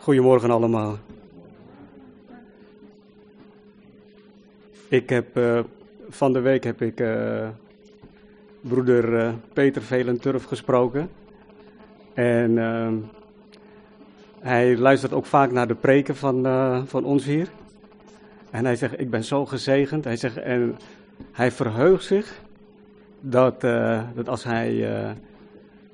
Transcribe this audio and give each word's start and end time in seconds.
Goedemorgen 0.00 0.50
allemaal. 0.50 0.98
Ik 4.88 5.08
heb 5.08 5.36
uh, 5.36 5.60
van 6.08 6.32
de 6.32 6.40
week 6.40 6.64
heb 6.64 6.82
ik 6.82 7.00
uh, 7.00 7.48
broeder 8.60 9.12
uh, 9.12 9.32
Peter 9.52 9.82
Velenturf 9.82 10.44
gesproken. 10.44 11.10
En 12.14 12.58
ehm, 12.58 12.94
hij 14.38 14.76
luistert 14.76 15.12
ook 15.12 15.26
vaak 15.26 15.52
naar 15.52 15.68
de 15.68 15.74
preken 15.74 16.16
van, 16.16 16.44
van 16.86 17.04
ons 17.04 17.24
hier. 17.24 17.48
En 18.50 18.64
hij 18.64 18.76
zegt, 18.76 19.00
ik 19.00 19.10
ben 19.10 19.24
zo 19.24 19.46
gezegend. 19.46 20.04
Hij 20.04 20.16
zegt, 20.16 20.36
en 20.36 20.76
hij 21.32 21.50
verheugt 21.50 22.04
zich 22.04 22.40
dat, 23.20 23.60
dat 24.14 24.28
als 24.28 24.44
hij 24.44 24.86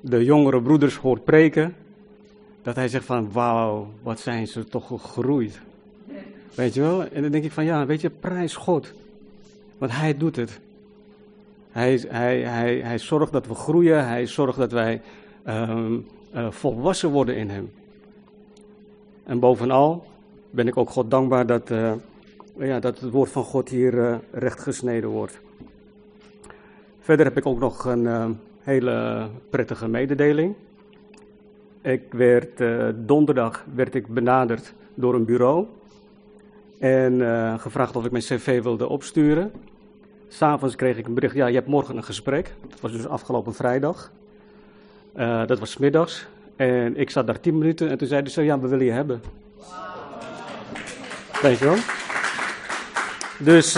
de 0.01 0.23
jongere 0.23 0.61
broeders 0.61 0.95
hoort 0.95 1.23
preken, 1.23 1.75
dat 2.61 2.75
hij 2.75 2.87
zegt 2.87 3.05
van 3.05 3.31
wauw, 3.31 3.87
wat 4.01 4.19
zijn 4.19 4.47
ze 4.47 4.63
toch 4.63 4.87
gegroeid. 4.87 5.59
Weet 6.55 6.73
je 6.73 6.81
wel? 6.81 7.07
En 7.07 7.21
dan 7.21 7.31
denk 7.31 7.43
ik 7.43 7.51
van 7.51 7.65
ja, 7.65 7.85
weet 7.85 8.01
je, 8.01 8.09
prijs 8.09 8.55
God. 8.55 8.93
Want 9.77 9.91
hij 9.91 10.17
doet 10.17 10.35
het. 10.35 10.59
Hij, 11.71 12.05
hij, 12.07 12.41
hij, 12.41 12.79
hij 12.79 12.97
zorgt 12.97 13.31
dat 13.31 13.47
we 13.47 13.55
groeien, 13.55 14.07
hij 14.07 14.25
zorgt 14.25 14.57
dat 14.57 14.71
wij 14.71 15.01
um, 15.47 16.05
uh, 16.35 16.51
volwassen 16.51 17.09
worden 17.09 17.35
in 17.35 17.49
hem. 17.49 17.71
En 19.23 19.39
bovenal 19.39 20.05
ben 20.49 20.67
ik 20.67 20.77
ook 20.77 20.89
God 20.89 21.11
dankbaar 21.11 21.45
dat, 21.45 21.69
uh, 21.69 21.93
ja, 22.57 22.79
dat 22.79 22.99
het 22.99 23.11
woord 23.11 23.31
van 23.31 23.43
God 23.43 23.69
hier 23.69 23.93
uh, 23.93 24.15
recht 24.31 24.59
gesneden 24.59 25.09
wordt. 25.09 25.39
Verder 26.99 27.25
heb 27.25 27.37
ik 27.37 27.45
ook 27.45 27.59
nog 27.59 27.85
een 27.85 28.37
hele 28.59 29.27
prettige 29.49 29.87
mededeling. 29.87 30.55
Ik 31.87 32.01
werd, 32.09 32.61
uh, 32.61 32.87
donderdag 32.95 33.65
werd 33.73 33.95
ik 33.95 34.07
benaderd 34.07 34.73
door 34.93 35.15
een 35.15 35.25
bureau 35.25 35.65
en 36.79 37.13
uh, 37.13 37.59
gevraagd 37.59 37.95
of 37.95 38.05
ik 38.05 38.11
mijn 38.11 38.23
cv 38.23 38.63
wilde 38.63 38.87
opsturen. 38.87 39.51
S'avonds 40.27 40.75
kreeg 40.75 40.97
ik 40.97 41.07
een 41.07 41.13
bericht, 41.13 41.35
ja, 41.35 41.47
je 41.47 41.55
hebt 41.55 41.67
morgen 41.67 41.97
een 41.97 42.03
gesprek. 42.03 42.53
Dat 42.69 42.79
was 42.79 42.91
dus 42.91 43.07
afgelopen 43.07 43.53
vrijdag. 43.53 44.11
Uh, 45.17 45.45
dat 45.45 45.59
was 45.59 45.77
middags. 45.77 46.27
En 46.55 46.97
ik 46.97 47.09
zat 47.09 47.27
daar 47.27 47.39
tien 47.39 47.57
minuten 47.57 47.89
en 47.89 47.97
toen 47.97 48.07
zeiden 48.07 48.31
ze, 48.31 48.41
ja, 48.41 48.59
we 48.59 48.67
willen 48.67 48.85
je 48.85 48.91
hebben. 48.91 49.21
Weet 51.41 51.57
je 51.57 51.65
wel? 51.65 51.77
Dus, 53.39 53.75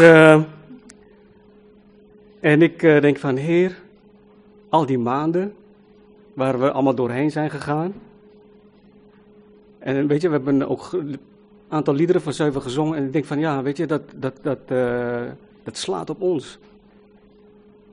en 2.40 2.62
ik 2.62 2.80
denk 2.80 3.18
van, 3.18 3.36
heer, 3.36 3.76
al 4.70 4.86
die 4.86 5.00
maanden 5.00 5.54
waar 6.40 6.60
we 6.60 6.72
allemaal 6.72 6.96
doorheen 6.96 7.32
zijn 7.32 7.50
gegaan. 7.50 7.94
En 9.80 10.08
weet 10.08 10.22
je, 10.22 10.28
we 10.28 10.34
hebben 10.34 10.70
ook 10.70 10.92
een 10.92 11.20
aantal 11.68 11.94
liederen 11.94 12.22
van 12.22 12.34
zeven 12.34 12.62
gezongen. 12.62 12.98
En 12.98 13.06
ik 13.06 13.14
denk 13.14 13.26
van 13.26 13.40
ja, 13.40 13.62
weet 13.62 13.78
je, 13.78 13.86
dat, 13.86 14.02
dat, 14.16 14.34
dat, 14.42 14.60
uh, 14.68 15.22
dat 15.64 15.78
slaat 15.78 16.10
op 16.10 16.22
ons. 16.22 16.60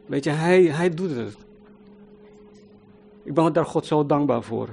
Weet 0.06 0.24
je, 0.24 0.30
hij, 0.30 0.62
hij 0.62 0.90
doet 0.90 1.10
het. 1.10 1.36
Ik 3.22 3.34
ben 3.34 3.52
daar 3.52 3.66
God 3.66 3.86
zo 3.86 4.06
dankbaar 4.06 4.42
voor. 4.42 4.68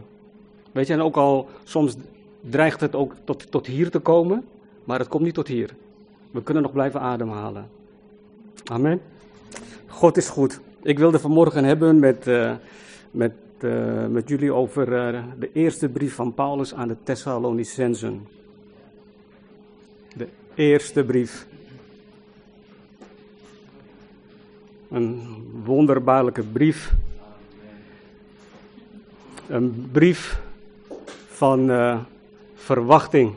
Weet 0.72 0.88
je, 0.88 0.94
en 0.94 1.02
ook 1.02 1.18
al 1.18 1.50
soms 1.64 1.96
dreigt 2.42 2.82
het 2.82 2.96
ook 2.96 3.14
tot, 3.24 3.52
tot 3.52 3.66
hier 3.66 3.90
te 3.90 4.00
komen, 4.00 4.46
maar 4.84 5.00
het 5.00 5.08
komt 5.08 5.24
niet 5.24 5.34
tot 5.34 5.48
hier. 5.48 5.76
We 6.32 6.44
kunnen 6.44 6.64
nog 6.64 6.72
blijven 6.72 7.00
ademhalen. 7.00 7.70
Amen. 8.64 9.02
God 9.88 10.18
is 10.18 10.30
goed. 10.30 10.60
Ik 10.82 11.00
wilde 11.00 11.20
vanmorgen 11.20 11.64
hebben 11.64 12.00
met, 12.00 12.28
uh, 12.28 12.52
met 13.12 13.32
uh, 13.64 14.08
met 14.08 14.30
jullie 14.30 14.54
over 14.54 15.14
uh, 15.14 15.24
de 15.40 15.50
eerste 15.54 15.90
brief 15.90 16.16
van 16.16 16.34
Paulus 16.34 16.74
aan 16.74 16.88
de 16.88 16.96
Thessalonicensen. 17.04 18.28
De 20.16 20.28
eerste 20.56 21.04
brief. 21.04 21.48
Een 24.92 25.22
wonderbaarlijke 25.64 26.44
brief. 26.44 26.94
Een 29.48 29.90
brief 29.92 30.42
van 31.28 31.70
uh, 31.70 32.00
verwachting. 32.56 33.34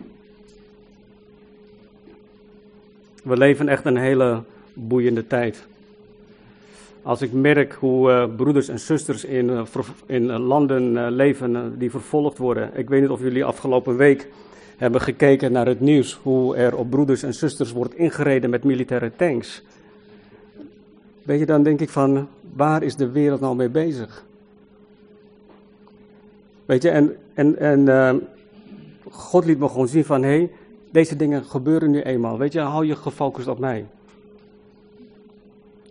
We 3.23 3.37
leven 3.37 3.69
echt 3.69 3.85
een 3.85 3.97
hele 3.97 4.43
boeiende 4.73 5.27
tijd. 5.27 5.67
Als 7.07 7.23
ik 7.23 7.33
merk 7.33 7.73
hoe 7.73 8.11
uh, 8.11 8.25
broeders 8.37 8.69
en 8.69 8.79
zusters 8.79 9.25
in, 9.25 9.49
uh, 9.49 9.63
in 10.07 10.23
uh, 10.23 10.39
landen 10.39 11.11
leven 11.11 11.79
die 11.79 11.91
vervolgd 11.91 12.39
worden. 12.39 12.71
Ik 12.75 12.89
weet 12.89 13.01
niet 13.01 13.11
of 13.11 13.21
jullie 13.21 13.45
afgelopen 13.45 13.97
week 13.97 14.29
hebben 14.77 15.01
gekeken 15.01 15.53
naar 15.53 15.67
het 15.67 15.81
nieuws. 15.81 16.19
Hoe 16.23 16.57
er 16.57 16.77
op 16.77 16.91
broeders 16.91 17.23
en 17.23 17.35
zusters 17.35 17.73
wordt 17.73 17.95
ingereden 17.95 18.51
met 18.51 18.65
militaire 18.65 19.13
tanks. 19.17 19.63
Weet 21.23 21.39
je, 21.39 21.47
dan 21.47 21.63
denk 21.63 21.81
ik 21.81 21.89
van, 21.89 22.29
waar 22.55 22.83
is 22.83 22.97
de 22.97 23.11
wereld 23.11 23.41
nou 23.41 23.57
mee 23.57 23.69
bezig? 23.69 24.25
Weet 26.65 26.83
je, 26.83 26.91
en, 26.91 27.17
en, 27.35 27.59
en 27.59 28.23
God 29.11 29.45
liet 29.45 29.59
me 29.59 29.69
gewoon 29.69 29.89
zien 29.89 30.05
van, 30.05 30.23
hé, 30.23 30.29
hey, 30.29 30.51
deze 30.91 31.17
dingen 31.17 31.45
gebeuren 31.45 31.91
nu 31.91 32.01
eenmaal. 32.01 32.39
Weet 32.39 32.53
je, 32.53 32.61
hou 32.61 32.87
je 32.87 32.97
gefocust 32.97 33.49
op 33.49 33.59
mij. 33.59 33.87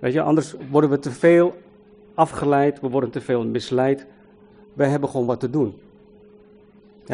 Weet 0.06 0.14
je, 0.14 0.22
anders 0.22 0.54
worden 0.70 0.90
we 0.90 1.00
te 1.00 1.12
veel 1.12 1.56
afgeleid, 2.14 2.80
we 2.80 2.90
worden 2.90 3.10
te 3.10 3.22
veel 3.22 3.46
misleid. 3.46 4.06
Wij 4.74 4.88
hebben 4.88 5.10
gewoon 5.10 5.26
wat 5.26 5.40
te 5.40 5.50
doen. 5.50 5.76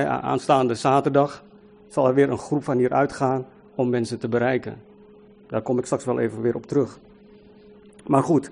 aanstaande 0.05 0.75
zaterdag 0.75 1.43
zal 1.87 2.07
er 2.07 2.13
weer 2.13 2.29
een 2.29 2.37
groep 2.37 2.63
van 2.63 2.77
hier 2.77 2.93
uitgaan 2.93 3.45
om 3.75 3.89
mensen 3.89 4.19
te 4.19 4.27
bereiken. 4.27 4.81
Daar 5.47 5.61
kom 5.61 5.77
ik 5.77 5.85
straks 5.85 6.05
wel 6.05 6.19
even 6.19 6.41
weer 6.41 6.55
op 6.55 6.65
terug. 6.65 6.99
Maar 8.07 8.23
goed, 8.23 8.51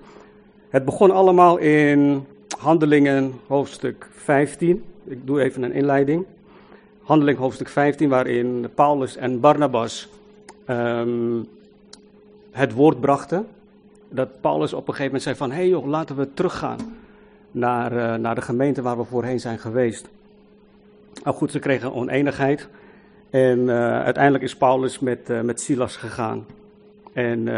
het 0.68 0.84
begon 0.84 1.10
allemaal 1.10 1.56
in 1.56 2.26
Handelingen 2.58 3.32
hoofdstuk 3.46 4.08
15. 4.12 4.84
Ik 5.04 5.26
doe 5.26 5.42
even 5.42 5.62
een 5.62 5.72
inleiding. 5.72 6.26
Handeling 7.02 7.38
hoofdstuk 7.38 7.68
15, 7.68 8.08
waarin 8.08 8.68
Paulus 8.74 9.16
en 9.16 9.40
Barnabas 9.40 10.08
um, 10.66 11.46
het 12.50 12.72
woord 12.72 13.00
brachten 13.00 13.46
dat 14.10 14.40
Paulus 14.40 14.72
op 14.72 14.88
een 14.88 14.94
gegeven 14.94 15.04
moment 15.04 15.22
zei 15.22 15.36
van, 15.36 15.50
hé 15.50 15.56
hey 15.56 15.68
joh, 15.68 15.86
laten 15.86 16.16
we 16.16 16.34
teruggaan 16.34 16.78
naar, 17.50 17.92
uh, 17.92 18.14
naar 18.14 18.34
de 18.34 18.40
gemeente 18.40 18.82
waar 18.82 18.96
we 18.96 19.04
voorheen 19.04 19.40
zijn 19.40 19.58
geweest. 19.58 20.08
Nou 21.24 21.36
goed, 21.36 21.50
ze 21.50 21.58
kregen 21.58 21.92
oneenigheid 21.92 22.68
en 23.30 23.58
uh, 23.58 24.02
uiteindelijk 24.02 24.44
is 24.44 24.56
Paulus 24.56 24.98
met, 24.98 25.30
uh, 25.30 25.40
met 25.40 25.60
Silas 25.60 25.96
gegaan. 25.96 26.46
En, 27.12 27.48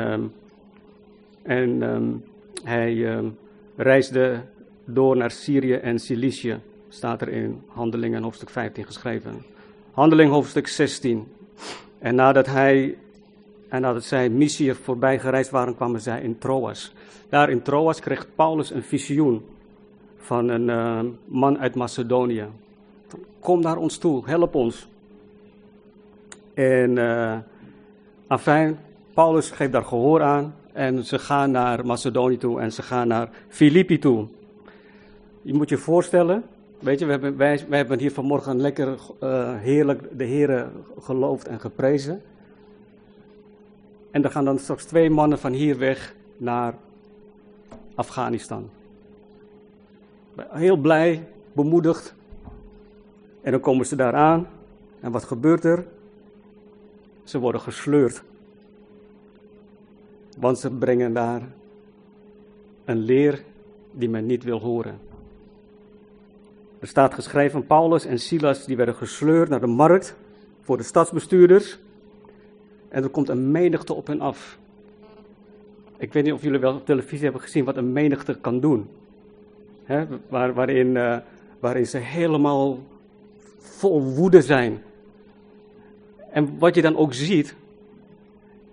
en 1.42 1.82
um, 1.82 2.24
hij 2.64 3.16
um, 3.16 3.38
reisde 3.76 4.40
door 4.84 5.16
naar 5.16 5.30
Syrië 5.30 5.74
en 5.74 5.98
Cilicië, 5.98 6.60
staat 6.88 7.20
er 7.20 7.28
in 7.28 7.62
Handelingen 7.66 8.22
hoofdstuk 8.22 8.50
15 8.50 8.84
geschreven. 8.84 9.44
Handeling 9.90 10.30
hoofdstuk 10.30 10.68
16. 10.68 11.26
En 11.98 12.14
nadat 12.14 12.46
hij 12.46 12.96
en 13.72 13.80
nadat 13.80 14.04
zij 14.04 14.28
Mysië 14.28 14.74
voorbij 14.74 15.18
gereisd 15.18 15.50
waren, 15.50 15.74
kwamen 15.74 16.00
zij 16.00 16.20
in 16.20 16.38
Troas. 16.38 16.92
Daar 17.28 17.50
in 17.50 17.62
Troas 17.62 18.00
kreeg 18.00 18.26
Paulus 18.34 18.70
een 18.70 18.82
visioen 18.82 19.44
van 20.16 20.48
een 20.48 20.68
uh, 20.68 21.00
man 21.24 21.58
uit 21.58 21.74
Macedonië. 21.74 22.46
Kom 23.40 23.60
naar 23.60 23.76
ons 23.76 23.98
toe, 23.98 24.22
help 24.24 24.54
ons. 24.54 24.88
En 26.54 26.96
uh, 26.96 27.36
afijn, 28.26 28.78
Paulus 29.14 29.50
geeft 29.50 29.72
daar 29.72 29.84
gehoor 29.84 30.22
aan 30.22 30.54
en 30.72 31.04
ze 31.04 31.18
gaan 31.18 31.50
naar 31.50 31.86
Macedonië 31.86 32.38
toe 32.38 32.60
en 32.60 32.72
ze 32.72 32.82
gaan 32.82 33.08
naar 33.08 33.28
Filippi 33.48 33.98
toe. 33.98 34.26
Je 35.42 35.54
moet 35.54 35.68
je 35.68 35.76
voorstellen, 35.76 36.44
weet 36.78 36.98
je, 36.98 37.04
we 37.04 37.10
hebben, 37.10 37.36
wij, 37.36 37.64
hebben 37.68 37.98
hier 37.98 38.12
vanmorgen 38.12 38.60
lekker 38.60 38.98
uh, 39.22 39.54
heerlijk 39.56 40.18
de 40.18 40.24
Heren 40.24 40.72
geloofd 41.00 41.48
en 41.48 41.60
geprezen. 41.60 42.22
En 44.12 44.24
er 44.24 44.30
gaan 44.30 44.44
dan 44.44 44.58
straks 44.58 44.84
twee 44.84 45.10
mannen 45.10 45.38
van 45.38 45.52
hier 45.52 45.78
weg 45.78 46.14
naar 46.36 46.74
Afghanistan. 47.94 48.70
Heel 50.36 50.76
blij, 50.76 51.28
bemoedigd. 51.52 52.14
En 53.40 53.50
dan 53.50 53.60
komen 53.60 53.86
ze 53.86 53.96
daar 53.96 54.14
aan. 54.14 54.48
En 55.00 55.12
wat 55.12 55.24
gebeurt 55.24 55.64
er? 55.64 55.86
Ze 57.22 57.38
worden 57.38 57.60
gesleurd. 57.60 58.22
Want 60.38 60.58
ze 60.58 60.70
brengen 60.70 61.12
daar 61.12 61.42
een 62.84 62.98
leer 62.98 63.44
die 63.90 64.08
men 64.08 64.26
niet 64.26 64.44
wil 64.44 64.60
horen. 64.60 64.98
Er 66.78 66.88
staat 66.88 67.14
geschreven, 67.14 67.66
Paulus 67.66 68.04
en 68.04 68.18
Silas 68.18 68.64
die 68.64 68.76
werden 68.76 68.94
gesleurd 68.94 69.48
naar 69.48 69.60
de 69.60 69.66
markt 69.66 70.16
voor 70.60 70.76
de 70.76 70.82
stadsbestuurders. 70.82 71.78
En 72.92 73.02
er 73.02 73.08
komt 73.08 73.28
een 73.28 73.50
menigte 73.50 73.94
op 73.94 74.06
hen 74.06 74.20
af. 74.20 74.58
Ik 75.96 76.12
weet 76.12 76.24
niet 76.24 76.32
of 76.32 76.42
jullie 76.42 76.58
wel 76.58 76.74
op 76.74 76.86
televisie 76.86 77.24
hebben 77.24 77.42
gezien 77.42 77.64
wat 77.64 77.76
een 77.76 77.92
menigte 77.92 78.38
kan 78.40 78.60
doen. 78.60 78.88
Waar, 80.28 80.54
waarin, 80.54 80.86
uh, 80.86 81.16
waarin 81.60 81.86
ze 81.86 81.98
helemaal 81.98 82.78
vol 83.58 84.02
woede 84.02 84.42
zijn. 84.42 84.82
En 86.30 86.58
wat 86.58 86.74
je 86.74 86.82
dan 86.82 86.96
ook 86.96 87.14
ziet, 87.14 87.54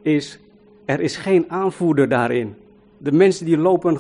is 0.02 0.40
er 0.86 1.00
is 1.00 1.18
geen 1.18 1.52
aanvoerder 1.52 2.10
daarin. 2.10 2.56
De 2.98 3.12
mensen 3.12 3.46
die 3.46 3.58
lopen 3.58 3.98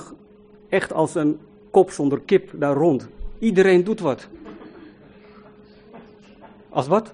echt 0.69 0.93
als 0.93 1.15
een 1.15 1.39
kop 1.71 1.91
zonder 1.91 2.19
kip 2.25 2.49
daar 2.53 2.75
rond. 2.75 3.07
Iedereen 3.39 3.83
doet 3.83 3.99
wat. 3.99 4.27
Als 6.69 6.87
wat? 6.87 7.13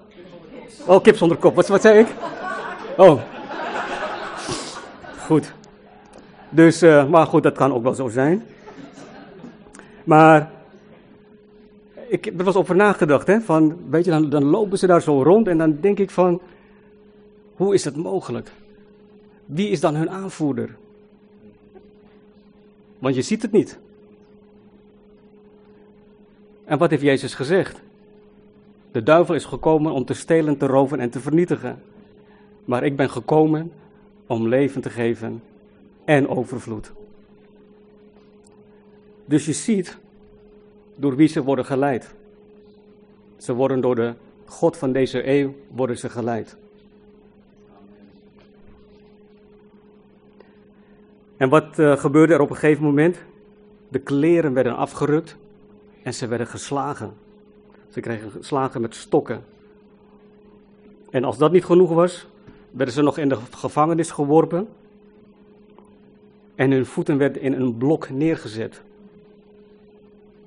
Oh, 0.86 1.02
kip 1.02 1.16
zonder 1.16 1.36
kop. 1.36 1.54
Wat, 1.54 1.68
wat 1.68 1.80
zei 1.80 1.98
ik? 1.98 2.06
Oh. 2.96 3.20
Goed. 5.18 5.52
Dus, 6.48 6.82
uh, 6.82 7.08
maar 7.08 7.26
goed, 7.26 7.42
dat 7.42 7.56
kan 7.56 7.72
ook 7.72 7.82
wel 7.82 7.94
zo 7.94 8.08
zijn. 8.08 8.42
Maar 10.04 10.50
ik 12.08 12.26
er 12.26 12.44
was 12.44 12.56
over 12.56 12.76
nagedacht, 12.76 13.26
hè, 13.26 13.40
van, 13.40 13.76
weet 13.90 14.04
je, 14.04 14.10
dan, 14.10 14.30
dan 14.30 14.44
lopen 14.44 14.78
ze 14.78 14.86
daar 14.86 15.02
zo 15.02 15.22
rond 15.22 15.48
en 15.48 15.58
dan 15.58 15.78
denk 15.80 15.98
ik 15.98 16.10
van, 16.10 16.40
hoe 17.54 17.74
is 17.74 17.84
het 17.84 17.96
mogelijk? 17.96 18.50
Wie 19.46 19.68
is 19.68 19.80
dan 19.80 19.94
hun 19.94 20.10
aanvoerder? 20.10 20.76
Want 22.98 23.14
je 23.14 23.22
ziet 23.22 23.42
het 23.42 23.52
niet. 23.52 23.78
En 26.64 26.78
wat 26.78 26.90
heeft 26.90 27.02
Jezus 27.02 27.34
gezegd? 27.34 27.80
De 28.92 29.02
duivel 29.02 29.34
is 29.34 29.44
gekomen 29.44 29.92
om 29.92 30.04
te 30.04 30.14
stelen, 30.14 30.56
te 30.56 30.66
roven 30.66 31.00
en 31.00 31.10
te 31.10 31.20
vernietigen. 31.20 31.82
Maar 32.66 32.84
ik 32.84 32.96
ben 32.96 33.10
gekomen 33.10 33.72
om 34.26 34.48
leven 34.48 34.80
te 34.80 34.90
geven 34.90 35.42
en 36.04 36.28
overvloed. 36.28 36.92
Dus 39.24 39.46
je 39.46 39.52
ziet 39.52 39.98
door 40.94 41.16
wie 41.16 41.28
ze 41.28 41.42
worden 41.42 41.64
geleid. 41.64 42.14
Ze 43.36 43.54
worden 43.54 43.80
door 43.80 43.94
de 43.94 44.14
God 44.44 44.76
van 44.76 44.92
deze 44.92 45.28
eeuw 45.28 45.54
worden 45.68 45.98
ze 45.98 46.08
geleid. 46.08 46.56
En 51.36 51.48
wat 51.48 51.78
uh, 51.78 51.96
gebeurde 51.96 52.34
er 52.34 52.40
op 52.40 52.50
een 52.50 52.56
gegeven 52.56 52.84
moment? 52.84 53.18
De 53.88 53.98
kleren 53.98 54.52
werden 54.52 54.76
afgerukt 54.76 55.36
en 56.02 56.14
ze 56.14 56.26
werden 56.26 56.46
geslagen. 56.46 57.14
Ze 57.88 58.00
kregen 58.00 58.30
geslagen 58.30 58.80
met 58.80 58.94
stokken. 58.94 59.44
En 61.10 61.24
als 61.24 61.38
dat 61.38 61.52
niet 61.52 61.64
genoeg 61.64 61.90
was, 61.90 62.26
werden 62.70 62.94
ze 62.94 63.02
nog 63.02 63.18
in 63.18 63.28
de 63.28 63.36
gevangenis 63.50 64.10
geworpen. 64.10 64.68
En 66.54 66.70
hun 66.70 66.86
voeten 66.86 67.18
werden 67.18 67.42
in 67.42 67.52
een 67.52 67.76
blok 67.76 68.10
neergezet. 68.10 68.82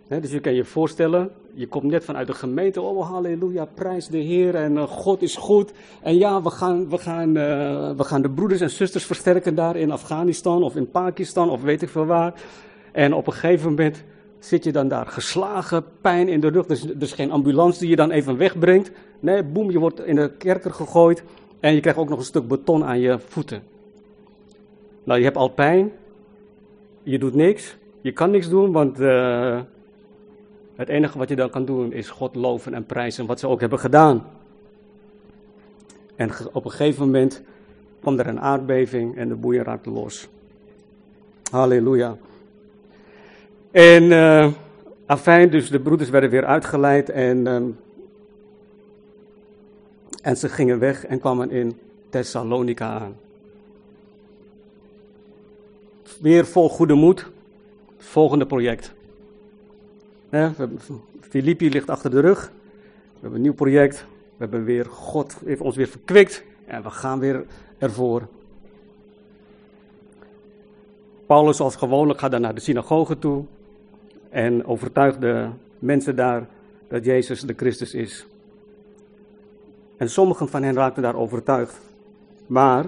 dus 0.08 0.32
je 0.32 0.40
kan 0.40 0.54
je 0.54 0.66
voorstellen, 0.66 1.32
je 1.54 1.68
komt 1.68 1.84
net 1.84 2.04
vanuit 2.04 2.28
de 2.28 2.34
gemeente, 2.34 2.82
oh 2.82 3.10
halleluja, 3.10 3.66
prijs 3.66 4.08
de 4.08 4.18
Heer 4.18 4.56
en 4.56 4.74
uh, 4.74 4.84
God 4.84 5.22
is 5.22 5.36
goed. 5.36 5.72
En 6.02 6.18
ja, 6.18 6.42
we 6.42 6.50
gaan, 6.50 6.90
we, 6.90 6.98
gaan, 6.98 7.30
uh, 7.30 7.92
we 7.96 8.04
gaan 8.04 8.22
de 8.22 8.30
broeders 8.30 8.62
en 8.62 8.70
zusters 8.70 9.06
versterken 9.06 9.56
daar 9.56 9.76
in 9.76 9.92
Afghanistan 9.92 10.64
of 10.64 10.76
in 10.76 10.90
Pakistan 10.90 11.50
of 11.50 11.62
weet 11.62 11.82
ik 11.82 11.90
veel 11.90 12.06
waar. 12.06 12.34
En 12.92 13.14
op 13.14 13.28
een 13.28 13.34
gegeven 13.34 13.70
moment 13.70 14.04
zit 14.40 14.64
je 14.64 14.72
dan 14.72 14.88
daar 14.88 15.08
geslagen, 15.08 15.84
pijn 16.02 16.28
in 16.28 16.40
de 16.40 16.50
rug. 16.50 16.66
Dus, 16.66 16.82
dus 16.82 17.12
geen 17.12 17.32
ambulance 17.32 17.80
die 17.80 17.90
je 17.90 17.96
dan 17.96 18.12
even 18.12 18.38
wegbrengt. 18.38 18.92
Nee, 19.20 19.44
boem, 19.44 19.72
je 19.72 19.80
wordt 19.80 20.06
in 20.06 20.16
de 20.16 20.32
kerker 20.38 20.72
gegooid. 20.72 21.24
En 21.60 21.74
je 21.74 21.80
krijgt 21.80 22.00
ook 22.00 22.10
nog 22.10 22.20
een 22.20 22.26
stuk 22.26 22.48
beton 22.48 22.86
aan 22.86 23.00
je 23.00 23.20
voeten. 23.20 23.64
Nou, 25.04 25.20
je 25.20 25.26
hebt 25.26 25.38
al 25.38 25.50
pijn. 25.50 25.92
Je 27.04 27.20
doet 27.20 27.34
niks. 27.34 27.78
Je 28.02 28.12
kan 28.12 28.32
niks 28.32 28.50
doen, 28.50 28.72
want 28.72 29.00
uh, 29.00 29.62
het 30.76 30.90
enige 30.90 31.18
wat 31.18 31.30
je 31.30 31.36
dan 31.36 31.50
kan 31.50 31.66
doen 31.66 31.94
is 31.94 32.10
God 32.10 32.36
loven 32.36 32.74
en 32.74 32.86
prijzen. 32.86 33.26
Wat 33.26 33.40
ze 33.40 33.48
ook 33.48 33.60
hebben 33.60 33.80
gedaan. 33.80 34.26
En 36.16 36.30
op 36.52 36.66
een 36.66 36.72
gegeven 36.72 37.06
moment 37.06 37.42
kwam 38.00 38.20
er 38.20 38.28
een 38.28 38.40
aardbeving 38.40 39.18
en 39.18 39.28
de 39.28 39.36
boeien 39.36 39.64
raakte 39.64 39.90
los. 39.90 40.28
Halleluja. 41.52 42.18
En 43.72 44.04
uh, 44.04 44.48
afijn, 45.06 45.50
dus 45.50 45.70
de 45.70 45.80
broeders 45.80 46.10
werden 46.10 46.30
weer 46.30 46.46
uitgeleid 46.46 47.10
en, 47.10 47.48
um, 47.48 47.78
en 50.22 50.38
ze 50.38 50.50
gingen 50.50 50.80
weg 50.80 51.06
en 51.06 51.20
kwamen 51.20 51.52
in 51.52 51.78
Thessalonica 52.10 53.00
aan. 53.00 53.16
Weer 56.22 56.46
vol 56.46 56.70
goede 56.70 56.94
moed, 56.94 57.30
volgende 57.98 58.46
project. 58.46 58.94
Filippi 61.22 61.70
ligt 61.70 61.90
achter 61.90 62.12
de 62.12 62.20
rug, 62.20 62.52
we 63.14 63.20
hebben 63.20 63.36
een 63.36 63.42
nieuw 63.42 63.54
project, 63.54 64.06
we 64.38 64.38
hebben 64.38 64.64
weer, 64.64 64.86
God 64.86 65.38
heeft 65.46 65.62
ons 65.62 65.76
weer 65.76 65.88
verkwikt 65.88 66.44
en 66.66 66.84
we 66.84 66.90
gaan 66.90 67.20
weer 67.20 67.46
ervoor. 67.78 68.28
Paulus 71.26 71.60
als 71.60 71.76
gewoonlijk 71.76 72.20
gaat 72.20 72.32
dan 72.32 72.42
naar 72.42 72.56
de 72.56 72.62
synagoge 72.62 73.20
toe 73.20 73.44
en 74.30 74.66
overtuigt 74.66 75.22
de 75.22 75.50
mensen 75.80 76.16
daar 76.16 76.48
dat 76.88 77.06
Jezus 77.06 77.42
de 77.42 77.54
Christus 77.58 77.94
is. 77.94 78.26
En 80.00 80.10
sommigen 80.10 80.50
van 80.50 80.64
hen 80.64 80.74
raakten 80.74 81.04
daar 81.04 81.16
overtuigd. 81.16 81.80
Maar 82.48 82.86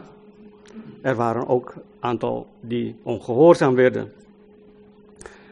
er 1.01 1.15
waren 1.15 1.47
ook 1.47 1.73
een 1.75 1.81
aantal 1.99 2.47
die 2.59 2.95
ongehoorzaam 3.03 3.75
werden. 3.75 4.11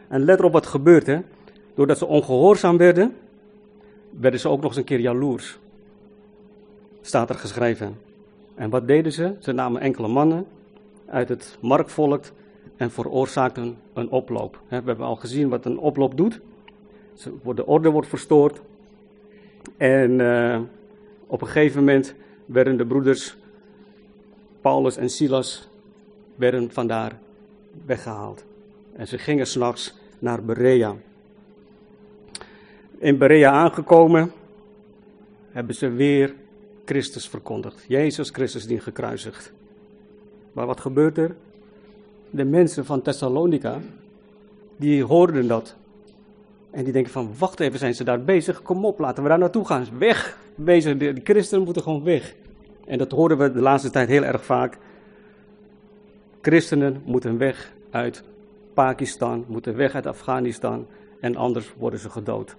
En 0.08 0.24
let 0.24 0.42
op 0.42 0.52
wat 0.52 0.66
gebeurt, 0.66 1.08
hè. 1.08 1.20
Doordat 1.74 1.98
ze 1.98 2.06
ongehoorzaam 2.06 2.78
werden, 2.78 3.16
werden 4.20 4.40
ze 4.40 4.50
ook 4.50 4.62
nog 4.62 4.68
eens 4.68 4.78
een 4.78 4.84
keer 4.84 5.00
jaloers. 5.00 5.60
Staat 7.02 7.30
er 7.30 7.36
geschreven. 7.36 7.98
En 8.56 8.70
wat 8.70 8.88
deden 8.88 9.12
ze? 9.12 9.36
Ze 9.40 9.52
namen 9.52 9.82
enkele 9.82 10.08
mannen 10.08 10.46
uit 11.06 11.30
het 11.30 11.58
markvolk 11.62 12.24
en 12.78 12.92
veroorzaakten 12.92 13.78
een 13.94 14.10
oploop. 14.10 14.60
We 14.68 14.76
hebben 14.76 15.02
al 15.02 15.16
gezien 15.16 15.50
wat 15.50 15.66
een 15.66 15.80
oploop 15.80 16.18
doet. 16.18 16.40
De 17.56 17.66
orde 17.66 17.90
wordt 17.90 18.08
verstoord. 18.08 18.62
En 19.78 20.20
uh, 20.20 20.60
op 21.30 21.42
een 21.42 21.48
gegeven 21.48 21.80
moment 21.80 22.14
werden 22.46 22.78
de 22.78 22.86
broeders 22.86 23.38
Paulus 24.62 24.98
en 24.98 25.10
Silas 25.10 25.70
werden 26.36 26.72
vandaar 26.72 27.20
weggehaald. 27.86 28.44
En 28.94 29.08
ze 29.08 29.18
gingen 29.18 29.48
s'nachts 29.48 29.98
naar 30.20 30.44
Berea. 30.44 30.96
In 32.98 33.18
Berea 33.18 33.52
aangekomen 33.52 34.32
hebben 35.52 35.76
ze 35.76 35.90
weer 35.90 36.36
Christus 36.86 37.30
verkondigd. 37.30 37.86
Jezus 37.88 38.30
Christus 38.30 38.68
die 38.68 38.80
gekruisigd. 38.80 39.52
Maar 40.52 40.66
wat 40.66 40.80
gebeurt 40.80 41.18
er? 41.18 41.36
de 42.30 42.46
mensen 42.46 42.86
van 42.86 43.02
Thessalonica, 43.02 43.80
die 44.78 45.04
hoorden 45.04 45.48
dat. 45.48 45.76
En 46.72 46.84
die 46.84 46.94
denken 46.94 47.12
van, 47.12 47.32
wacht 47.38 47.60
even, 47.60 47.80
zijn 47.80 47.96
ze 47.96 48.04
daar 48.04 48.24
bezig? 48.24 48.62
Kom 48.62 48.86
op, 48.86 49.00
laten 49.00 49.24
we 49.24 49.30
daar 49.30 49.38
naartoe 49.38 49.66
gaan. 49.66 49.86
Weg, 49.98 50.38
bezig, 50.64 50.98
de, 50.98 51.16
christenen 51.24 51.64
moeten 51.64 51.84
gewoon 51.84 52.04
weg. 52.04 52.36
En 52.86 52.98
dat 52.98 53.12
horen 53.12 53.38
we 53.38 53.52
de 53.52 53.62
laatste 53.62 53.90
tijd 53.90 54.08
heel 54.08 54.24
erg 54.24 54.46
vaak. 54.46 54.78
Christenen 56.42 57.02
moeten 57.06 57.38
weg 57.38 57.74
uit 57.90 58.24
Pakistan, 58.74 59.46
moeten 59.48 59.76
weg 59.76 59.96
uit 59.96 60.06
Afghanistan 60.06 60.88
en 61.20 61.36
anders 61.36 61.74
worden 61.78 62.00
ze 62.00 62.10
gedood. 62.10 62.56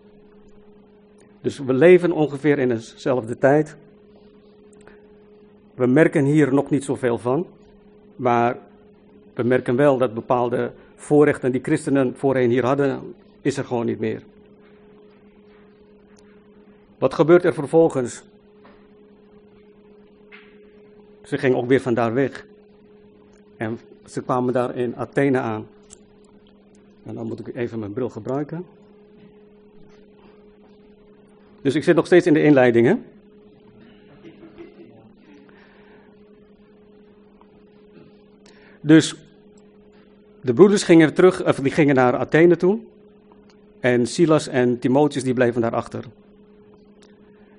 Dus 1.40 1.59
we 1.59 1.73
leven 1.73 2.12
ongeveer 2.12 2.59
in 2.59 2.69
dezelfde 2.69 3.38
tijd. 3.38 3.76
We 5.75 5.87
merken 5.87 6.25
hier 6.25 6.54
nog 6.54 6.71
niet 6.71 6.85
zoveel 6.85 7.19
van, 7.19 7.47
maar 8.16 8.59
we 9.35 9.42
merken 9.42 9.76
wel 9.76 9.99
dat 9.99 10.14
bepaalde 10.14 10.73
voorrechten 10.95 11.52
die 11.52 11.62
christenen 11.62 12.16
voorheen 12.16 12.50
hier 12.50 12.64
hadden, 12.64 13.14
is 13.40 13.57
er 13.57 13.64
gewoon 13.64 13.87
niet 13.87 14.00
meer. 14.00 14.23
Wat 17.00 17.14
gebeurt 17.14 17.45
er 17.45 17.54
vervolgens? 17.54 18.23
Ze 21.23 21.38
gingen 21.38 21.57
ook 21.57 21.69
weer 21.69 21.80
vandaar 21.80 22.14
weg. 22.14 22.47
En 23.57 23.78
ze 24.07 24.23
kwamen 24.23 24.52
daar 24.52 24.76
in 24.76 24.97
Athene 24.97 25.38
aan. 25.38 25.66
En 27.02 27.14
dan 27.14 27.26
moet 27.26 27.40
ik 27.47 27.54
even 27.54 27.78
mijn 27.78 27.92
bril 27.92 28.09
gebruiken. 28.09 28.66
Dus 31.62 31.75
ik 31.75 31.83
zit 31.83 31.97
nog 31.97 32.07
steeds 32.07 32.26
in 32.26 32.35
de 32.35 32.42
inleidingen. 32.42 33.04
Dus 38.80 39.14
de 40.40 40.54
broeders 40.54 40.83
gingen, 40.83 41.14
terug, 41.14 41.45
of 41.45 41.57
die 41.57 41.73
gingen 41.73 41.95
naar 41.95 42.16
Athene 42.16 42.57
toe. 42.57 42.78
En 43.80 44.07
Silas 44.07 44.49
en 44.49 44.78
Timotheus 44.78 45.25
die 45.25 45.35
bleven 45.35 45.61
daarachter. 45.61 46.04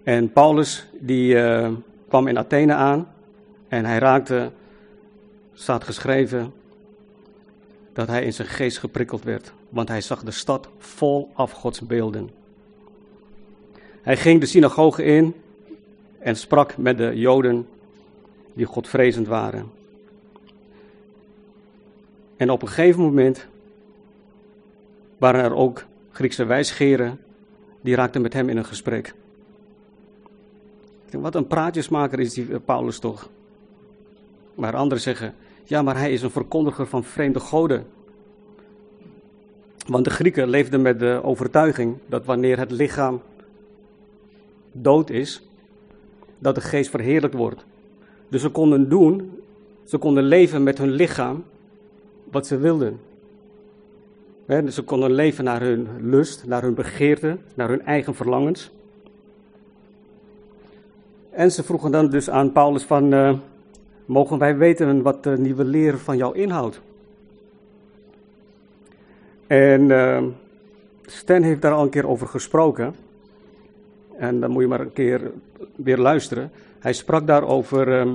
En 0.04 0.32
Paulus 0.32 0.88
die 1.00 1.34
uh, 1.34 1.70
kwam 2.08 2.28
in 2.28 2.38
Athene 2.38 2.74
aan. 2.74 3.08
En 3.68 3.86
hij 3.86 3.98
raakte, 3.98 4.52
staat 5.54 5.84
geschreven, 5.84 6.54
dat 7.94 8.08
hij 8.08 8.24
in 8.24 8.34
zijn 8.34 8.48
geest 8.48 8.78
geprikkeld 8.78 9.24
werd. 9.24 9.54
Want 9.70 9.88
hij 9.88 10.02
zag 10.02 10.24
de 10.24 10.32
stad 10.32 10.70
vol 10.78 11.30
afgodsbeelden. 11.34 12.30
Hij 14.02 14.18
ging 14.18 14.40
de 14.40 14.46
synagoge 14.46 15.04
in 15.04 15.36
en 16.20 16.36
sprak 16.36 16.78
met 16.78 16.98
de 16.98 17.12
Joden 17.16 17.68
die 18.54 18.66
Godvrezend 18.66 19.28
waren. 19.28 19.72
En 22.38 22.50
op 22.50 22.62
een 22.62 22.68
gegeven 22.68 23.02
moment 23.02 23.48
waren 25.18 25.44
er 25.44 25.56
ook 25.56 25.86
Griekse 26.12 26.46
wijsgeren 26.46 27.20
die 27.82 27.96
raakten 27.96 28.22
met 28.22 28.34
hem 28.34 28.50
in 28.50 28.58
een 28.58 28.66
gesprek. 28.66 29.14
Wat 31.12 31.36
een 31.36 31.48
praatjesmaker 31.48 32.20
is 32.20 32.34
die 32.34 32.54
eh, 32.54 32.60
Paulus 32.66 33.00
toch. 33.00 33.30
Maar 34.56 34.76
anderen 34.76 35.04
zeggen, 35.04 35.34
ja, 35.64 35.82
maar 35.82 35.98
hij 35.98 36.14
is 36.14 36.22
een 36.22 36.32
verkondiger 36.32 36.88
van 36.88 37.04
vreemde 37.04 37.40
goden. 37.40 37.86
Want 39.88 40.06
de 40.06 40.10
Grieken 40.10 40.50
leefden 40.50 40.82
met 40.82 41.00
de 41.00 41.20
overtuiging 41.24 41.98
dat 42.06 42.26
wanneer 42.26 42.58
het 42.58 42.72
lichaam 42.72 43.22
dood 44.72 45.10
is, 45.10 45.42
dat 46.40 46.56
de 46.56 46.62
geest 46.62 46.90
verheerlijkt 46.90 47.36
wordt. 47.36 47.66
Dus 48.30 48.42
ze 48.42 48.50
konden 48.50 48.90
doen, 48.90 49.40
ze 49.84 49.98
konden 49.98 50.24
leven 50.24 50.64
met 50.64 50.78
hun 50.78 50.92
lichaam 50.92 51.44
wat 52.32 52.48
ze 52.48 52.58
wilden. 52.58 53.00
ze 54.68 54.82
konden 54.86 55.12
leven 55.12 55.44
naar 55.44 55.62
hun 55.62 55.88
lust, 56.00 56.46
naar 56.46 56.62
hun 56.62 56.74
begeerte, 56.74 57.38
naar 57.56 57.70
hun 57.70 57.82
eigen 57.82 58.16
verlangens. 58.16 58.72
En 61.32 61.52
ze 61.52 61.64
vroegen 61.64 61.92
dan 61.92 62.10
dus 62.10 62.30
aan 62.30 62.52
Paulus 62.52 62.84
van, 62.84 63.14
uh, 63.14 63.34
mogen 64.06 64.38
wij 64.38 64.58
weten 64.58 65.02
wat 65.02 65.24
de 65.24 65.38
nieuwe 65.38 65.64
leer 65.64 65.98
van 65.98 66.18
jou 66.18 66.36
inhoudt? 66.36 66.82
En 69.48 69.82
uh, 69.82 70.24
Stan 71.06 71.42
heeft 71.42 71.62
daar 71.62 71.74
al 71.74 71.84
een 71.84 71.90
keer 71.90 72.08
over 72.08 72.28
gesproken. 72.28 72.96
En 74.18 74.40
dan 74.40 74.52
moet 74.52 74.62
je 74.62 74.68
maar 74.68 74.80
een 74.80 74.94
keer 74.94 75.32
weer 75.76 75.98
luisteren. 75.98 76.52
Hij 76.80 76.94
sprak 76.94 77.28
daar 77.28 77.44
over. 77.44 78.06
Uh, 78.06 78.14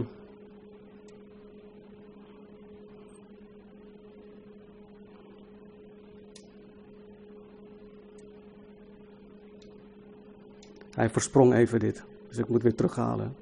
hij 10.90 11.10
versprong 11.10 11.54
even 11.54 11.78
dit. 11.78 12.04
Dus 12.28 12.38
ik 12.38 12.48
moet 12.48 12.62
weer 12.62 12.74
terughalen. 12.74 13.34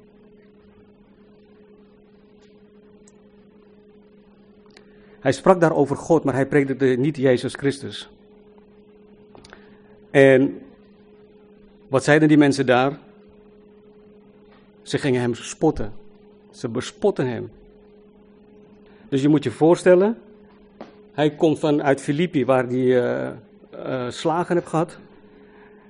Hij 5.20 5.32
sprak 5.32 5.60
daar 5.60 5.74
over 5.74 5.96
God, 5.96 6.24
maar 6.24 6.34
hij 6.34 6.46
predikte 6.46 6.84
niet 6.84 7.16
Jezus 7.16 7.54
Christus. 7.54 8.10
En 10.10 10.60
wat 11.88 12.04
zeiden 12.04 12.28
die 12.28 12.36
mensen 12.36 12.66
daar? 12.66 12.98
Ze 14.82 14.98
gingen 14.98 15.20
hem 15.20 15.34
spotten. 15.34 15.92
Ze 16.50 16.68
bespotten 16.68 17.26
hem. 17.26 17.50
Dus 19.08 19.22
je 19.22 19.28
moet 19.28 19.44
je 19.44 19.50
voorstellen, 19.50 20.18
hij 21.12 21.30
komt 21.30 21.58
vanuit 21.58 22.00
Filippi, 22.00 22.44
waar 22.44 22.66
hij 22.66 22.76
uh, 22.76 23.30
uh, 23.86 24.10
slagen 24.10 24.54
heeft 24.54 24.68
gehad. 24.68 24.98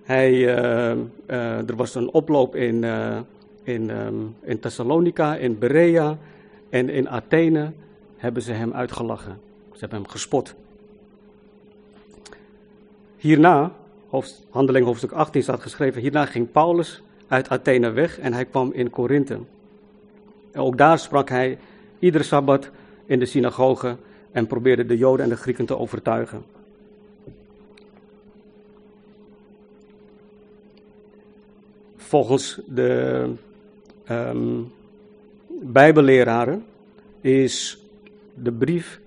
Hij, 0.05 0.33
uh, 0.33 1.69
er 1.69 1.77
was 1.77 1.95
een 1.95 2.13
oploop 2.13 2.57
in, 2.57 2.85
in, 3.63 3.91
um, 3.91 4.37
in 4.43 4.61
Thessalonica, 4.61 5.37
in 5.37 5.59
Berea 5.59 6.19
en 6.69 6.89
in 6.89 7.09
Athene 7.09 7.73
hebben 8.17 8.43
ze 8.43 8.53
hem 8.53 8.73
uitgelachen. 8.73 9.41
Ze 9.73 9.79
hebben 9.79 9.99
hem 9.99 10.09
gespot. 10.09 10.55
Hierna, 13.17 13.73
hoofd, 14.09 14.47
handeling 14.51 14.87
hoofdstuk 14.87 15.13
18 15.13 15.43
staat 15.43 15.61
geschreven, 15.61 16.01
hierna 16.01 16.27
ging 16.27 16.53
Paulus 16.53 17.03
uit 17.29 17.49
Athene 17.49 17.91
weg 17.91 18.19
en 18.19 18.33
hij 18.33 18.45
kwam 18.45 18.73
in 18.73 18.91
Korinthe. 18.91 19.39
ook 20.55 20.79
daar 20.79 20.99
sprak 20.99 21.29
hij 21.29 21.59
iedere 21.99 22.25
Sabbat 22.25 22.71
in 23.07 23.19
de 23.19 23.27
synagoge 23.27 23.97
en 24.33 24.47
probeerde 24.47 24.87
de 24.87 24.97
Joden 24.97 25.25
en 25.25 25.31
de 25.31 25.37
Grieken 25.37 25.67
te 25.67 25.79
overtuigen. 25.79 26.45
Volgens 32.05 32.61
de 32.67 33.31
um, 34.11 34.73
Bijbelleraren 35.63 36.65
is 37.21 37.79
de 38.35 38.53
brief 38.53 39.01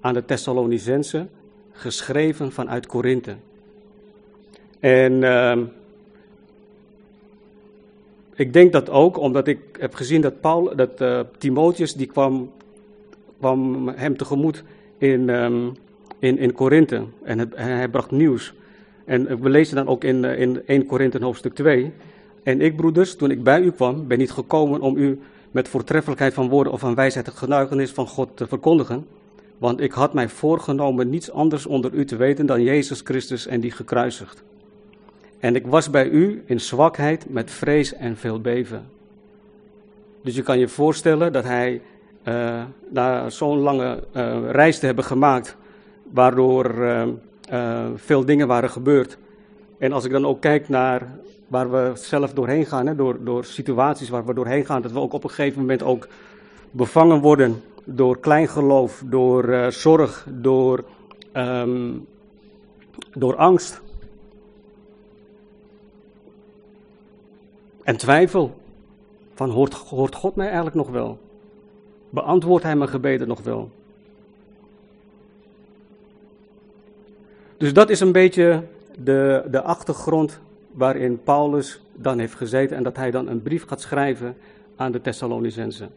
aan 0.00 0.14
de 0.14 0.24
Thessalonicense 0.24 1.26
geschreven 1.72 2.52
vanuit 2.52 2.86
Korinthe. 2.86 3.36
En 4.80 5.12
uh, 5.12 5.58
ik 8.34 8.52
denk 8.52 8.72
dat 8.72 8.90
ook 8.90 9.18
omdat 9.18 9.48
ik 9.48 9.60
heb 9.78 9.94
gezien 9.94 10.20
dat, 10.20 10.40
Paul, 10.40 10.76
dat 10.76 11.00
uh, 11.00 11.20
Timotheus 11.38 11.94
die 11.94 12.06
kwam, 12.06 12.52
kwam 13.38 13.88
hem 13.88 14.16
tegemoet 14.16 14.62
in, 14.98 15.28
um, 15.28 15.76
in, 16.18 16.38
in 16.38 16.52
Korinthe 16.52 17.04
en, 17.22 17.52
hij 17.54 17.88
bracht 17.88 18.10
nieuws. 18.10 18.54
En 19.04 19.40
we 19.40 19.48
lezen 19.48 19.76
dan 19.76 19.86
ook 19.86 20.04
in, 20.04 20.24
in 20.24 20.62
1 20.66 20.86
Korinthe 20.86 21.24
hoofdstuk 21.24 21.54
2. 21.54 21.92
En 22.42 22.60
ik, 22.60 22.76
broeders, 22.76 23.16
toen 23.16 23.30
ik 23.30 23.42
bij 23.42 23.60
u 23.60 23.70
kwam, 23.70 24.06
ben 24.06 24.18
niet 24.18 24.32
gekomen 24.32 24.80
om 24.80 24.96
u 24.96 25.20
met 25.50 25.68
voortreffelijkheid 25.68 26.34
van 26.34 26.48
woorden 26.48 26.72
of 26.72 26.80
van 26.80 26.94
wijsheid 26.94 27.26
het 27.26 27.36
getuigenis 27.36 27.90
van 27.90 28.06
God 28.06 28.28
te 28.34 28.46
verkondigen. 28.46 29.06
Want 29.58 29.80
ik 29.80 29.92
had 29.92 30.12
mij 30.14 30.28
voorgenomen 30.28 31.10
niets 31.10 31.30
anders 31.30 31.66
onder 31.66 31.92
u 31.92 32.04
te 32.04 32.16
weten 32.16 32.46
dan 32.46 32.62
Jezus 32.62 33.00
Christus 33.04 33.46
en 33.46 33.60
die 33.60 33.70
gekruisigd. 33.70 34.42
En 35.38 35.56
ik 35.56 35.66
was 35.66 35.90
bij 35.90 36.08
u 36.08 36.42
in 36.46 36.60
zwakheid 36.60 37.30
met 37.30 37.50
vrees 37.50 37.94
en 37.94 38.16
veel 38.16 38.40
beven. 38.40 38.84
Dus 40.22 40.34
je 40.34 40.42
kan 40.42 40.58
je 40.58 40.68
voorstellen 40.68 41.32
dat 41.32 41.44
hij 41.44 41.80
uh, 42.28 42.62
na 42.88 43.30
zo'n 43.30 43.58
lange 43.58 44.04
uh, 44.16 44.38
reis 44.50 44.78
te 44.78 44.86
hebben 44.86 45.04
gemaakt, 45.04 45.56
waardoor 46.10 46.74
uh, 46.74 47.06
veel 47.94 48.24
dingen 48.24 48.46
waren 48.46 48.70
gebeurd. 48.70 49.18
En 49.78 49.92
als 49.92 50.04
ik 50.04 50.10
dan 50.10 50.26
ook 50.26 50.40
kijk 50.40 50.68
naar 50.68 51.18
waar 51.52 51.70
we 51.70 51.92
zelf 51.94 52.32
doorheen 52.32 52.66
gaan, 52.66 52.86
hè, 52.86 52.94
door, 52.94 53.24
door 53.24 53.44
situaties 53.44 54.08
waar 54.08 54.24
we 54.24 54.34
doorheen 54.34 54.64
gaan, 54.64 54.82
dat 54.82 54.92
we 54.92 54.98
ook 54.98 55.12
op 55.12 55.24
een 55.24 55.30
gegeven 55.30 55.60
moment 55.60 55.82
ook 55.82 56.08
bevangen 56.70 57.20
worden 57.20 57.62
door 57.84 58.18
kleingeloof, 58.18 59.02
door 59.06 59.48
uh, 59.48 59.66
zorg, 59.66 60.26
door, 60.30 60.84
um, 61.36 62.06
door 63.12 63.36
angst. 63.36 63.80
En 67.82 67.96
twijfel. 67.96 68.60
Van 69.34 69.50
hoort, 69.50 69.74
hoort 69.74 70.14
God 70.14 70.36
mij 70.36 70.46
eigenlijk 70.46 70.76
nog 70.76 70.90
wel? 70.90 71.18
Beantwoordt 72.10 72.64
Hij 72.64 72.76
mijn 72.76 72.90
gebeden 72.90 73.28
nog 73.28 73.42
wel? 73.42 73.70
Dus 77.56 77.72
dat 77.72 77.90
is 77.90 78.00
een 78.00 78.12
beetje 78.12 78.62
de, 78.98 79.44
de 79.50 79.62
achtergrond 79.62 80.40
waarin 80.72 81.22
Paulus 81.22 81.80
dan 81.94 82.18
heeft 82.18 82.34
gezeten 82.34 82.76
en 82.76 82.82
dat 82.82 82.96
hij 82.96 83.10
dan 83.10 83.28
een 83.28 83.42
brief 83.42 83.66
gaat 83.66 83.80
schrijven 83.80 84.36
aan 84.76 84.92
de 84.92 85.00
Thessalonicenzen. 85.00 85.90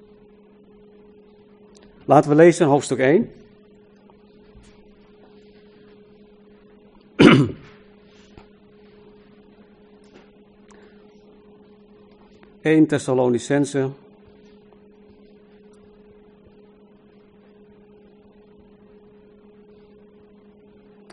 Laten 2.05 2.29
we 2.29 2.36
lezen 2.36 2.67
hoofdstuk 2.67 3.00
1. 3.00 3.32
Eén 12.62 12.88
Thessalonicense. 12.88 13.89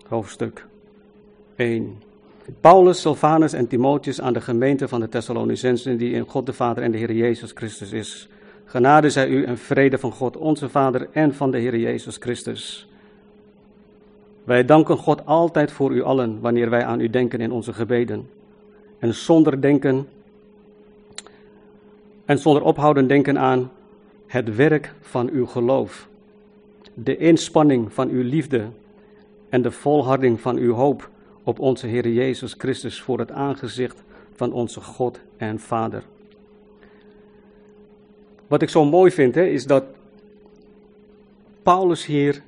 Hoofdstuk 0.08 0.66
1. 1.56 2.02
Paulus, 2.60 3.00
Silvanus 3.00 3.52
en 3.52 3.66
Timotheus 3.66 4.20
aan 4.20 4.32
de 4.32 4.40
gemeente 4.40 4.88
van 4.88 5.00
de 5.00 5.08
Thessalonicensen 5.08 5.96
die 5.96 6.12
in 6.12 6.28
God 6.28 6.46
de 6.46 6.52
Vader 6.52 6.82
en 6.82 6.90
de 6.90 6.98
Heer 6.98 7.12
Jezus 7.12 7.50
Christus 7.54 7.92
is. 7.92 8.28
Genade 8.64 9.10
zij 9.10 9.28
u 9.28 9.44
en 9.44 9.58
vrede 9.58 9.98
van 9.98 10.12
God 10.12 10.36
onze 10.36 10.68
Vader 10.68 11.08
en 11.12 11.34
van 11.34 11.50
de 11.50 11.58
Heer 11.58 11.76
Jezus 11.76 12.16
Christus. 12.16 12.88
Wij 14.44 14.64
danken 14.64 14.96
God 14.96 15.26
altijd 15.26 15.72
voor 15.72 15.92
u 15.92 16.02
allen 16.02 16.40
wanneer 16.40 16.70
wij 16.70 16.84
aan 16.84 17.00
u 17.00 17.10
denken 17.10 17.40
in 17.40 17.52
onze 17.52 17.72
gebeden. 17.72 18.28
En 18.98 19.14
zonder 19.14 19.60
denken 19.60 20.08
en 22.24 22.38
zonder 22.38 22.62
ophouden 22.62 23.06
denken 23.06 23.38
aan 23.38 23.70
het 24.26 24.56
werk 24.56 24.94
van 25.00 25.30
uw 25.30 25.46
geloof, 25.46 26.08
de 26.94 27.16
inspanning 27.16 27.92
van 27.92 28.08
uw 28.08 28.22
liefde 28.22 28.66
en 29.48 29.62
de 29.62 29.70
volharding 29.70 30.40
van 30.40 30.56
uw 30.56 30.74
hoop 30.74 31.10
op 31.42 31.58
onze 31.58 31.86
Heer 31.86 32.08
Jezus 32.08 32.54
Christus 32.58 33.00
voor 33.00 33.18
het 33.18 33.30
aangezicht 33.30 34.02
van 34.32 34.52
onze 34.52 34.80
God 34.80 35.20
en 35.36 35.60
Vader. 35.60 36.02
Wat 38.46 38.62
ik 38.62 38.68
zo 38.68 38.84
mooi 38.84 39.10
vind, 39.10 39.34
hè, 39.34 39.44
is 39.44 39.66
dat 39.66 39.84
Paulus 41.62 42.06
hier 42.06 42.42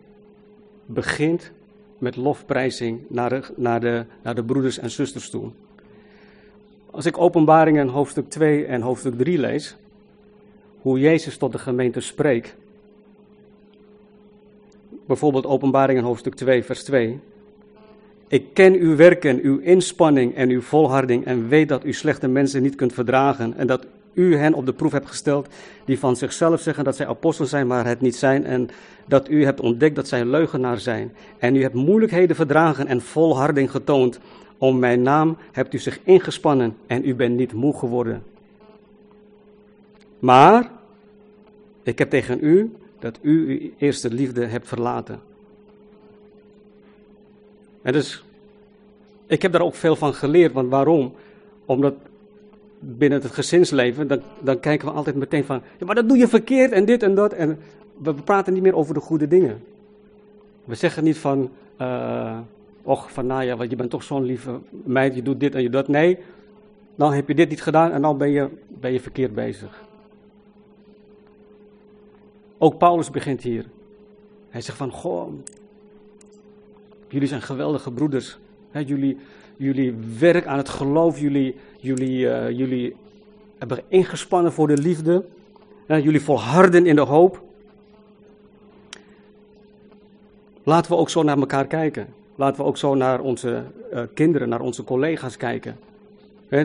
begint 0.87 1.53
met 1.99 2.17
lofprijzing 2.17 3.01
naar 3.09 3.29
de, 3.29 3.43
naar, 3.57 3.81
de, 3.81 4.05
naar 4.23 4.35
de 4.35 4.45
broeders 4.45 4.79
en 4.79 4.91
zusters 4.91 5.31
toe. 5.31 5.51
Als 6.91 7.07
ik 7.07 7.19
openbaringen 7.19 7.89
hoofdstuk 7.89 8.29
2 8.29 8.65
en 8.65 8.81
hoofdstuk 8.81 9.19
3 9.19 9.39
lees, 9.39 9.77
hoe 10.81 11.01
Jezus 11.01 11.37
tot 11.37 11.53
de 11.53 11.59
gemeente 11.59 12.01
spreekt. 12.01 12.57
Bijvoorbeeld 15.07 15.47
openbaringen 15.47 16.05
hoofdstuk 16.05 16.35
2 16.35 16.65
vers 16.65 16.85
2. 16.85 17.21
Ik 18.28 18.54
ken 18.54 18.75
uw 18.75 18.97
werken, 18.97 19.40
uw 19.43 19.59
inspanning 19.59 20.35
en 20.35 20.50
uw 20.50 20.61
volharding 20.61 21.25
en 21.25 21.49
weet 21.49 21.69
dat 21.69 21.85
u 21.85 21.93
slechte 21.93 22.28
mensen 22.28 22.62
niet 22.62 22.75
kunt 22.75 22.93
verdragen 22.93 23.57
en 23.57 23.66
dat 23.66 23.87
u 24.14 24.37
hen 24.37 24.54
op 24.54 24.66
de 24.66 24.73
proef 24.73 24.93
hebt 24.93 25.09
gesteld 25.09 25.49
die 25.85 25.99
van 25.99 26.16
zichzelf 26.16 26.61
zeggen 26.61 26.85
dat 26.85 26.97
zij 26.97 27.07
apostelen 27.07 27.50
zijn, 27.50 27.66
maar 27.66 27.87
het 27.87 28.00
niet 28.00 28.16
zijn 28.16 28.45
en 28.45 28.69
dat 29.07 29.28
u 29.28 29.45
hebt 29.45 29.61
ontdekt 29.61 29.97
dat 29.97 30.09
zij 30.09 30.25
leugenaar 30.25 30.78
zijn. 30.78 31.12
En 31.38 31.57
u 31.57 31.62
hebt 31.62 31.75
moeilijkheden 31.75 32.37
verdragen 32.37 32.87
en 32.87 33.00
volharding 33.00 33.71
getoond. 33.71 34.21
Om 34.59 34.78
mijn 34.78 35.02
naam 35.02 35.37
hebt 35.52 35.75
u 35.75 35.78
zich 35.78 36.00
ingespannen 36.04 36.76
en 36.87 37.09
u 37.09 37.14
bent 37.14 37.37
niet 37.37 37.52
moe 37.52 37.78
geworden. 37.78 38.23
Maar 40.19 40.71
ik 41.83 41.99
heb 41.99 42.11
tegen 42.11 42.38
u 42.40 42.73
dat 42.99 43.19
u 43.23 43.49
uw 43.49 43.71
eerste 43.78 44.11
liefde 44.11 44.47
hebt 44.47 44.69
verlaten. 44.69 45.21
En 47.85 47.93
dus, 47.93 48.25
ik 49.26 49.43
heb 49.43 49.53
daar 49.53 49.62
ook 49.62 49.75
veel 49.75 49.97
van 49.97 50.14
geleerd, 50.14 50.53
want 50.53 50.71
waarom? 50.71 51.12
Omdat 51.64 51.95
binnen 52.79 53.23
het 53.23 53.31
gezinsleven, 53.31 54.07
dan, 54.07 54.21
dan 54.41 54.61
kijken 54.61 54.88
we 54.88 54.95
altijd 54.95 55.17
meteen 55.17 55.45
van, 55.45 55.62
ja, 55.79 55.87
maar 55.87 55.95
dat 55.95 56.09
doe 56.09 56.17
je 56.17 56.29
verkeerd 56.29 56.73
en 56.73 56.85
dit 56.85 57.03
en 57.03 57.14
dat. 57.14 57.33
En 57.33 57.59
we 58.03 58.14
praten 58.14 58.53
niet 58.53 58.62
meer 58.62 58.76
over 58.76 58.95
de 58.95 59.00
goede 59.00 59.29
dingen. 59.29 59.62
We 60.64 60.75
zeggen 60.75 61.05
niet 61.05 61.19
van, 61.19 61.50
uh, 61.81 62.38
och, 62.83 63.12
van 63.12 63.26
nou 63.26 63.43
ja, 63.43 63.57
want 63.57 63.71
je 63.71 63.76
bent 63.76 63.91
toch 63.91 64.03
zo'n 64.03 64.25
lieve 64.25 64.61
meid, 64.71 65.14
je 65.14 65.23
doet 65.23 65.41
dit 65.41 65.55
en 65.55 65.62
je 65.62 65.71
dat. 65.71 65.88
Nee, 65.88 66.19
dan 66.95 67.12
heb 67.12 67.29
je 67.29 67.35
dit 67.35 67.49
niet 67.49 67.62
gedaan 67.62 67.93
en 67.93 68.03
dan 68.03 68.19
ben 68.19 68.31
je, 68.31 68.49
ben 68.69 68.93
je 68.93 69.00
verkeerd 69.00 69.35
bezig. 69.35 69.83
Ook 72.59 72.79
Paulus 72.79 73.11
begint 73.11 73.43
hier. 73.43 73.64
Hij 74.49 74.61
zegt 74.61 74.79
van, 74.79 74.91
goh, 74.91 75.33
jullie 77.14 77.28
zijn 77.28 77.42
geweldige 77.42 77.90
broeders. 77.90 78.38
jullie, 78.87 79.18
jullie 79.56 79.94
werk 80.18 80.47
aan 80.47 80.59
het 80.59 80.68
geloof, 80.68 81.21
jullie, 81.21 81.56
jullie, 81.80 82.18
uh, 82.18 82.50
jullie 82.50 82.97
hebben 83.59 83.83
ingespannen 83.88 84.52
voor 84.52 84.68
de 84.68 84.78
liefde. 84.78 85.25
jullie 85.87 86.21
volharden 86.21 86.87
in 86.87 86.94
de 86.94 87.00
hoop. 87.00 87.42
Laten 90.62 90.90
we 90.90 90.97
ook 90.97 91.11
zo 91.11 91.23
naar 91.23 91.38
elkaar 91.38 91.66
kijken. 91.66 92.06
Laten 92.35 92.61
we 92.61 92.66
ook 92.66 92.76
zo 92.76 92.94
naar 92.94 93.21
onze 93.21 93.62
uh, 93.92 94.00
kinderen, 94.14 94.49
naar 94.49 94.61
onze 94.61 94.85
collega's 94.85 95.37
kijken. 95.37 95.76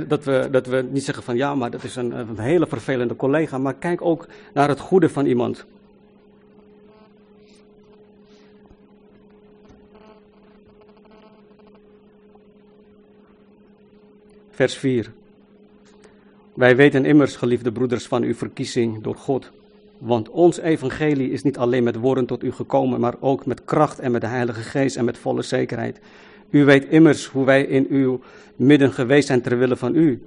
dat, 0.07 0.23
we, 0.23 0.47
dat 0.51 0.67
we 0.67 0.85
niet 0.91 1.03
zeggen 1.03 1.23
van 1.23 1.35
ja, 1.35 1.55
maar 1.55 1.71
dat 1.71 1.83
is 1.83 1.95
een, 1.95 2.11
een 2.11 2.39
hele 2.39 2.67
vervelende 2.67 3.15
collega. 3.15 3.57
Maar 3.57 3.73
kijk 3.73 4.01
ook 4.01 4.27
naar 4.53 4.69
het 4.69 4.79
goede 4.79 5.09
van 5.09 5.25
iemand. 5.25 5.65
Vers 14.59 14.77
4. 14.77 15.11
Wij 16.53 16.75
weten 16.75 17.05
immers, 17.05 17.35
geliefde 17.35 17.71
broeders, 17.71 18.07
van 18.07 18.23
uw 18.23 18.33
verkiezing 18.33 19.03
door 19.03 19.15
God. 19.15 19.51
Want 19.97 20.29
ons 20.29 20.59
evangelie 20.59 21.31
is 21.31 21.43
niet 21.43 21.57
alleen 21.57 21.83
met 21.83 21.95
woorden 21.95 22.25
tot 22.25 22.43
u 22.43 22.51
gekomen, 22.51 22.99
maar 22.99 23.15
ook 23.19 23.45
met 23.45 23.65
kracht 23.65 23.99
en 23.99 24.11
met 24.11 24.21
de 24.21 24.27
Heilige 24.27 24.61
Geest 24.61 24.95
en 24.95 25.05
met 25.05 25.17
volle 25.17 25.41
zekerheid. 25.41 25.99
U 26.49 26.65
weet 26.65 26.85
immers 26.85 27.25
hoe 27.25 27.45
wij 27.45 27.63
in 27.63 27.87
uw 27.89 28.19
midden 28.55 28.91
geweest 28.93 29.27
zijn 29.27 29.41
ter 29.41 29.57
wille 29.57 29.75
van 29.75 29.95
u. 29.95 30.21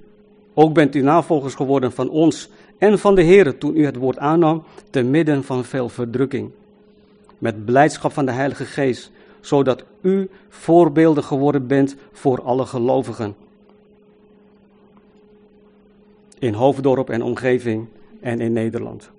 Ook 0.54 0.74
bent 0.74 0.94
u 0.94 1.00
navolgers 1.00 1.54
geworden 1.54 1.92
van 1.92 2.08
ons 2.08 2.48
en 2.78 2.98
van 2.98 3.14
de 3.14 3.22
Heer 3.22 3.58
toen 3.58 3.76
u 3.76 3.84
het 3.84 3.96
woord 3.96 4.18
aannam, 4.18 4.62
te 4.90 5.02
midden 5.02 5.44
van 5.44 5.64
veel 5.64 5.88
verdrukking. 5.88 6.50
Met 7.38 7.64
blijdschap 7.64 8.12
van 8.12 8.26
de 8.26 8.33
Heilige 8.33 8.64
Geest, 8.64 9.11
zodat 9.40 9.85
u 10.00 10.28
voorbeelden 10.48 11.24
geworden 11.24 11.66
bent 11.66 11.96
voor 12.12 12.42
alle 12.42 12.66
gelovigen. 12.66 13.41
In 16.42 16.55
Hoofddorp 16.55 17.11
en 17.11 17.22
omgeving 17.22 17.87
en 18.20 18.40
in 18.40 18.52
Nederland. 18.52 19.11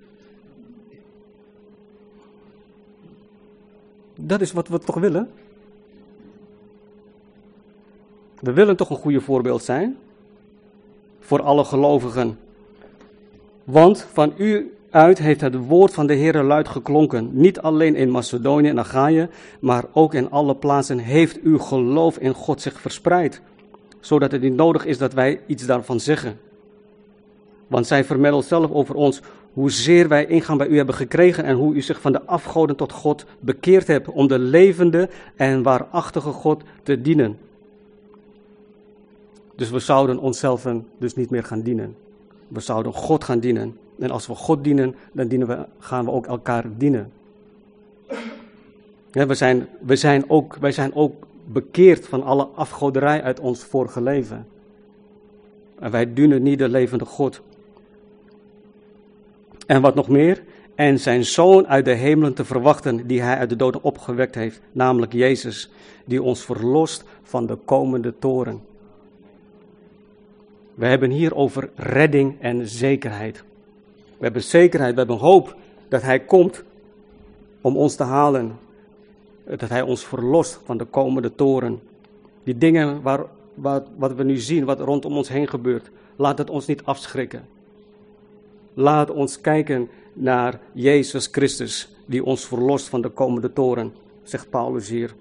Dat 4.14 4.40
is 4.40 4.52
wat 4.52 4.68
we 4.68 4.78
toch 4.78 4.94
willen? 4.94 5.30
We 8.40 8.52
willen 8.52 8.76
toch 8.76 8.90
een 8.90 8.96
goede 8.96 9.20
voorbeeld 9.20 9.62
zijn 9.62 9.96
voor 11.20 11.42
alle 11.42 11.64
gelovigen. 11.64 12.38
Want 13.64 14.06
van 14.12 14.32
u 14.36 14.76
uit 14.90 15.18
heeft 15.18 15.40
het 15.40 15.66
woord 15.66 15.94
van 15.94 16.06
de 16.06 16.14
Heer 16.14 16.42
luid 16.42 16.68
geklonken. 16.68 17.30
Niet 17.32 17.60
alleen 17.60 17.94
in 17.94 18.10
Macedonië 18.10 18.68
en 18.68 18.78
Achaïe, 18.78 19.28
maar 19.60 19.84
ook 19.92 20.14
in 20.14 20.30
alle 20.30 20.56
plaatsen 20.56 20.98
heeft 20.98 21.40
uw 21.40 21.58
geloof 21.58 22.18
in 22.18 22.34
God 22.34 22.60
zich 22.60 22.80
verspreid. 22.80 23.40
Zodat 24.00 24.32
het 24.32 24.42
niet 24.42 24.54
nodig 24.54 24.84
is 24.84 24.98
dat 24.98 25.12
wij 25.12 25.40
iets 25.46 25.66
daarvan 25.66 26.00
zeggen. 26.00 26.43
Want 27.74 27.86
zij 27.86 28.04
vermeldt 28.04 28.46
zelf 28.46 28.70
over 28.70 28.94
ons 28.94 29.20
hoezeer 29.52 30.08
wij 30.08 30.26
ingang 30.26 30.58
bij 30.58 30.66
u 30.66 30.76
hebben 30.76 30.94
gekregen 30.94 31.44
en 31.44 31.56
hoe 31.56 31.74
u 31.74 31.82
zich 31.82 32.00
van 32.00 32.12
de 32.12 32.22
afgoden 32.22 32.76
tot 32.76 32.92
God 32.92 33.24
bekeerd 33.40 33.86
hebt 33.86 34.08
om 34.08 34.26
de 34.28 34.38
levende 34.38 35.08
en 35.36 35.62
waarachtige 35.62 36.30
God 36.32 36.62
te 36.82 37.00
dienen. 37.00 37.38
Dus 39.54 39.70
we 39.70 39.78
zouden 39.78 40.18
onszelf 40.18 40.66
dus 40.98 41.14
niet 41.14 41.30
meer 41.30 41.44
gaan 41.44 41.60
dienen. 41.60 41.96
We 42.48 42.60
zouden 42.60 42.92
God 42.92 43.24
gaan 43.24 43.38
dienen. 43.38 43.78
En 43.98 44.10
als 44.10 44.26
we 44.26 44.34
God 44.34 44.64
dienen, 44.64 44.94
dan 45.12 45.28
dienen 45.28 45.46
we, 45.46 45.66
gaan 45.78 46.04
we 46.04 46.10
ook 46.10 46.26
elkaar 46.26 46.64
dienen. 46.76 47.12
we, 49.10 49.34
zijn, 49.34 49.68
we 49.80 49.96
zijn 49.96 50.30
ook, 50.30 50.56
wij 50.56 50.72
zijn 50.72 50.94
ook 50.94 51.26
bekeerd 51.44 52.06
van 52.06 52.22
alle 52.22 52.44
afgoderij 52.44 53.22
uit 53.22 53.40
ons 53.40 53.64
vorige 53.64 54.02
leven. 54.02 54.46
En 55.78 55.90
wij 55.90 56.12
dienen 56.12 56.42
niet 56.42 56.58
de 56.58 56.68
levende 56.68 57.04
God. 57.04 57.42
En 59.66 59.80
wat 59.80 59.94
nog 59.94 60.08
meer? 60.08 60.42
En 60.74 61.00
zijn 61.00 61.24
zoon 61.24 61.66
uit 61.66 61.84
de 61.84 61.94
hemelen 61.94 62.34
te 62.34 62.44
verwachten, 62.44 63.06
die 63.06 63.22
hij 63.22 63.36
uit 63.36 63.48
de 63.48 63.56
doden 63.56 63.82
opgewekt 63.82 64.34
heeft, 64.34 64.60
namelijk 64.72 65.12
Jezus, 65.12 65.70
die 66.04 66.22
ons 66.22 66.44
verlost 66.44 67.04
van 67.22 67.46
de 67.46 67.58
komende 67.64 68.14
toren. 68.18 68.62
We 70.74 70.86
hebben 70.86 71.10
hier 71.10 71.34
over 71.34 71.70
redding 71.76 72.36
en 72.40 72.68
zekerheid. 72.68 73.44
We 74.18 74.24
hebben 74.24 74.42
zekerheid, 74.42 74.92
we 74.92 74.98
hebben 74.98 75.16
hoop 75.16 75.56
dat 75.88 76.02
Hij 76.02 76.20
komt 76.20 76.64
om 77.60 77.76
ons 77.76 77.94
te 77.94 78.02
halen. 78.02 78.58
Dat 79.44 79.68
Hij 79.68 79.82
ons 79.82 80.04
verlost 80.04 80.60
van 80.64 80.76
de 80.76 80.84
komende 80.84 81.34
toren. 81.34 81.80
Die 82.42 82.58
dingen 82.58 83.02
waar, 83.02 83.20
wat, 83.54 83.86
wat 83.96 84.14
we 84.14 84.24
nu 84.24 84.36
zien, 84.36 84.64
wat 84.64 84.80
rondom 84.80 85.16
ons 85.16 85.28
heen 85.28 85.48
gebeurt, 85.48 85.90
laat 86.16 86.38
het 86.38 86.50
ons 86.50 86.66
niet 86.66 86.84
afschrikken. 86.84 87.44
Laat 88.74 89.10
ons 89.10 89.40
kijken 89.40 89.88
naar 90.12 90.60
Jezus 90.72 91.28
Christus, 91.32 91.88
die 92.06 92.24
ons 92.24 92.46
verlost 92.46 92.88
van 92.88 93.02
de 93.02 93.08
komende 93.08 93.52
toren, 93.52 93.92
zegt 94.22 94.50
Paulus 94.50 94.88
hier. 94.88 95.14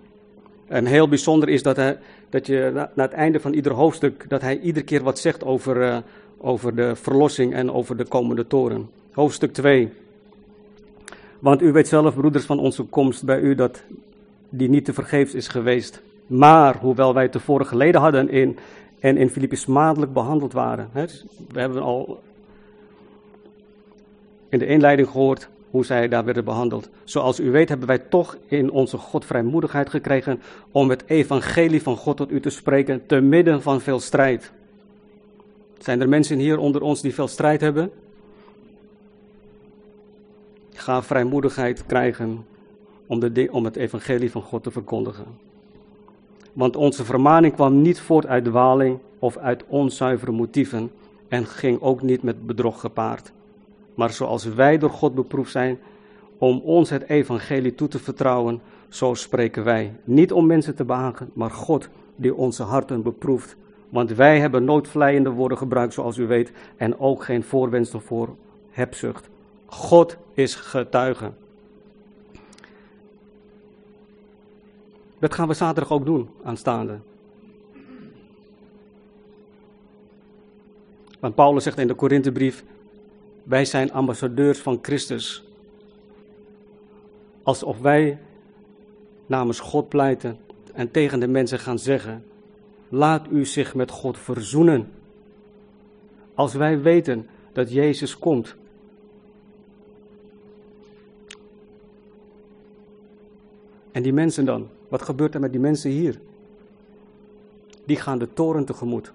En 0.67 0.85
heel 0.85 1.07
bijzonder 1.07 1.49
is 1.49 1.63
dat, 1.63 1.75
hij, 1.75 1.97
dat 2.29 2.47
je 2.47 2.71
na, 2.73 2.91
het 2.95 3.11
einde 3.11 3.39
van 3.39 3.53
ieder 3.53 3.71
hoofdstuk, 3.71 4.29
dat 4.29 4.41
hij 4.41 4.59
iedere 4.59 4.85
keer 4.85 5.03
wat 5.03 5.19
zegt 5.19 5.43
over, 5.43 5.77
uh, 5.81 5.97
over 6.37 6.75
de 6.75 6.95
verlossing 6.95 7.53
en 7.53 7.71
over 7.71 7.97
de 7.97 8.05
komende 8.05 8.47
toren. 8.47 8.89
Hoofdstuk 9.11 9.53
2. 9.53 9.91
Want 11.39 11.61
u 11.61 11.71
weet 11.71 11.87
zelf, 11.87 12.15
broeders, 12.15 12.45
van 12.45 12.59
onze 12.59 12.83
komst 12.83 13.25
bij 13.25 13.39
u, 13.39 13.55
dat 13.55 13.83
die 14.49 14.69
niet 14.69 14.85
te 14.85 14.93
vergeefs 14.93 15.33
is 15.33 15.47
geweest. 15.47 16.01
Maar, 16.27 16.77
hoewel 16.77 17.13
wij 17.13 17.27
tevoren 17.27 17.65
geleden 17.65 18.01
hadden 18.01 18.29
in, 18.29 18.57
en 18.99 19.17
in 19.17 19.29
Filippi 19.29 19.55
smadelijk 19.55 20.13
behandeld 20.13 20.53
waren. 20.53 20.89
Hè, 20.91 21.05
we 21.51 21.59
hebben 21.59 21.81
al 21.81 22.21
in 24.53 24.59
de 24.59 24.65
inleiding 24.65 25.07
gehoord 25.07 25.49
hoe 25.69 25.85
zij 25.85 26.07
daar 26.07 26.25
werden 26.25 26.45
behandeld. 26.45 26.89
Zoals 27.03 27.39
u 27.39 27.51
weet 27.51 27.69
hebben 27.69 27.87
wij 27.87 27.97
toch 27.97 28.37
in 28.47 28.71
onze 28.71 28.97
God 28.97 29.25
vrijmoedigheid 29.25 29.89
gekregen 29.89 30.41
om 30.71 30.89
het 30.89 31.03
evangelie 31.07 31.81
van 31.81 31.97
God 31.97 32.17
tot 32.17 32.31
u 32.31 32.39
te 32.39 32.49
spreken 32.49 33.05
te 33.05 33.19
midden 33.21 33.61
van 33.61 33.81
veel 33.81 33.99
strijd. 33.99 34.51
Zijn 35.77 36.01
er 36.01 36.09
mensen 36.09 36.37
hier 36.37 36.57
onder 36.57 36.81
ons 36.81 37.01
die 37.01 37.13
veel 37.13 37.27
strijd 37.27 37.61
hebben? 37.61 37.91
Ga 40.73 41.03
vrijmoedigheid 41.03 41.85
krijgen 41.85 42.45
om, 43.07 43.19
de, 43.19 43.47
om 43.51 43.65
het 43.65 43.75
evangelie 43.75 44.31
van 44.31 44.41
God 44.41 44.63
te 44.63 44.71
verkondigen. 44.71 45.25
Want 46.53 46.75
onze 46.75 47.05
vermaning 47.05 47.53
kwam 47.53 47.81
niet 47.81 47.99
voort 47.99 48.25
uit 48.25 48.45
dwaling 48.45 48.99
of 49.19 49.37
uit 49.37 49.63
onzuivere 49.67 50.31
motieven 50.31 50.91
en 51.27 51.45
ging 51.45 51.81
ook 51.81 52.01
niet 52.01 52.23
met 52.23 52.45
bedrog 52.45 52.79
gepaard. 52.79 53.31
Maar 53.93 54.09
zoals 54.09 54.43
wij 54.43 54.77
door 54.77 54.89
God 54.89 55.15
beproefd 55.15 55.51
zijn 55.51 55.79
om 56.37 56.61
ons 56.63 56.89
het 56.89 57.09
evangelie 57.09 57.75
toe 57.75 57.87
te 57.87 57.99
vertrouwen, 57.99 58.61
zo 58.89 59.13
spreken 59.13 59.63
wij. 59.63 59.95
Niet 60.03 60.31
om 60.31 60.45
mensen 60.45 60.75
te 60.75 60.85
behagen, 60.85 61.29
maar 61.33 61.51
God 61.51 61.89
die 62.15 62.35
onze 62.35 62.63
harten 62.63 63.01
beproeft, 63.01 63.55
Want 63.89 64.11
wij 64.11 64.39
hebben 64.39 64.63
nooit 64.63 64.87
vleiende 64.87 65.29
woorden 65.29 65.57
gebruikt, 65.57 65.93
zoals 65.93 66.17
u 66.17 66.27
weet, 66.27 66.51
en 66.77 66.99
ook 66.99 67.23
geen 67.23 67.43
voorwensel 67.43 67.99
voor 67.99 68.35
hebzucht. 68.69 69.29
God 69.65 70.17
is 70.33 70.55
getuige. 70.55 71.31
Dat 75.19 75.33
gaan 75.33 75.47
we 75.47 75.53
zaterdag 75.53 75.91
ook 75.91 76.05
doen, 76.05 76.29
aanstaande. 76.43 76.99
Want 81.19 81.35
Paulus 81.35 81.63
zegt 81.63 81.77
in 81.77 81.87
de 81.87 81.93
Korinthebrief: 81.93 82.63
Wij 83.43 83.65
zijn 83.65 83.91
ambassadeurs 83.91 84.59
van 84.59 84.79
Christus. 84.81 85.47
Alsof 87.43 87.79
wij 87.79 88.19
namens 89.25 89.59
God 89.59 89.89
pleiten 89.89 90.37
en 90.73 90.91
tegen 90.91 91.19
de 91.19 91.27
mensen 91.27 91.59
gaan 91.59 91.79
zeggen: 91.79 92.23
Laat 92.89 93.27
u 93.31 93.45
zich 93.45 93.75
met 93.75 93.91
God 93.91 94.17
verzoenen. 94.17 94.91
Als 96.33 96.53
wij 96.53 96.81
weten 96.81 97.27
dat 97.51 97.71
Jezus 97.71 98.19
komt. 98.19 98.55
En 103.91 104.03
die 104.03 104.13
mensen 104.13 104.45
dan? 104.45 104.67
Wat 104.87 105.01
gebeurt 105.01 105.33
er 105.33 105.39
met 105.39 105.51
die 105.51 105.61
mensen 105.61 105.91
hier? 105.91 106.19
Die 107.85 107.97
gaan 107.97 108.17
de 108.17 108.33
toren 108.33 108.65
tegemoet. 108.65 109.13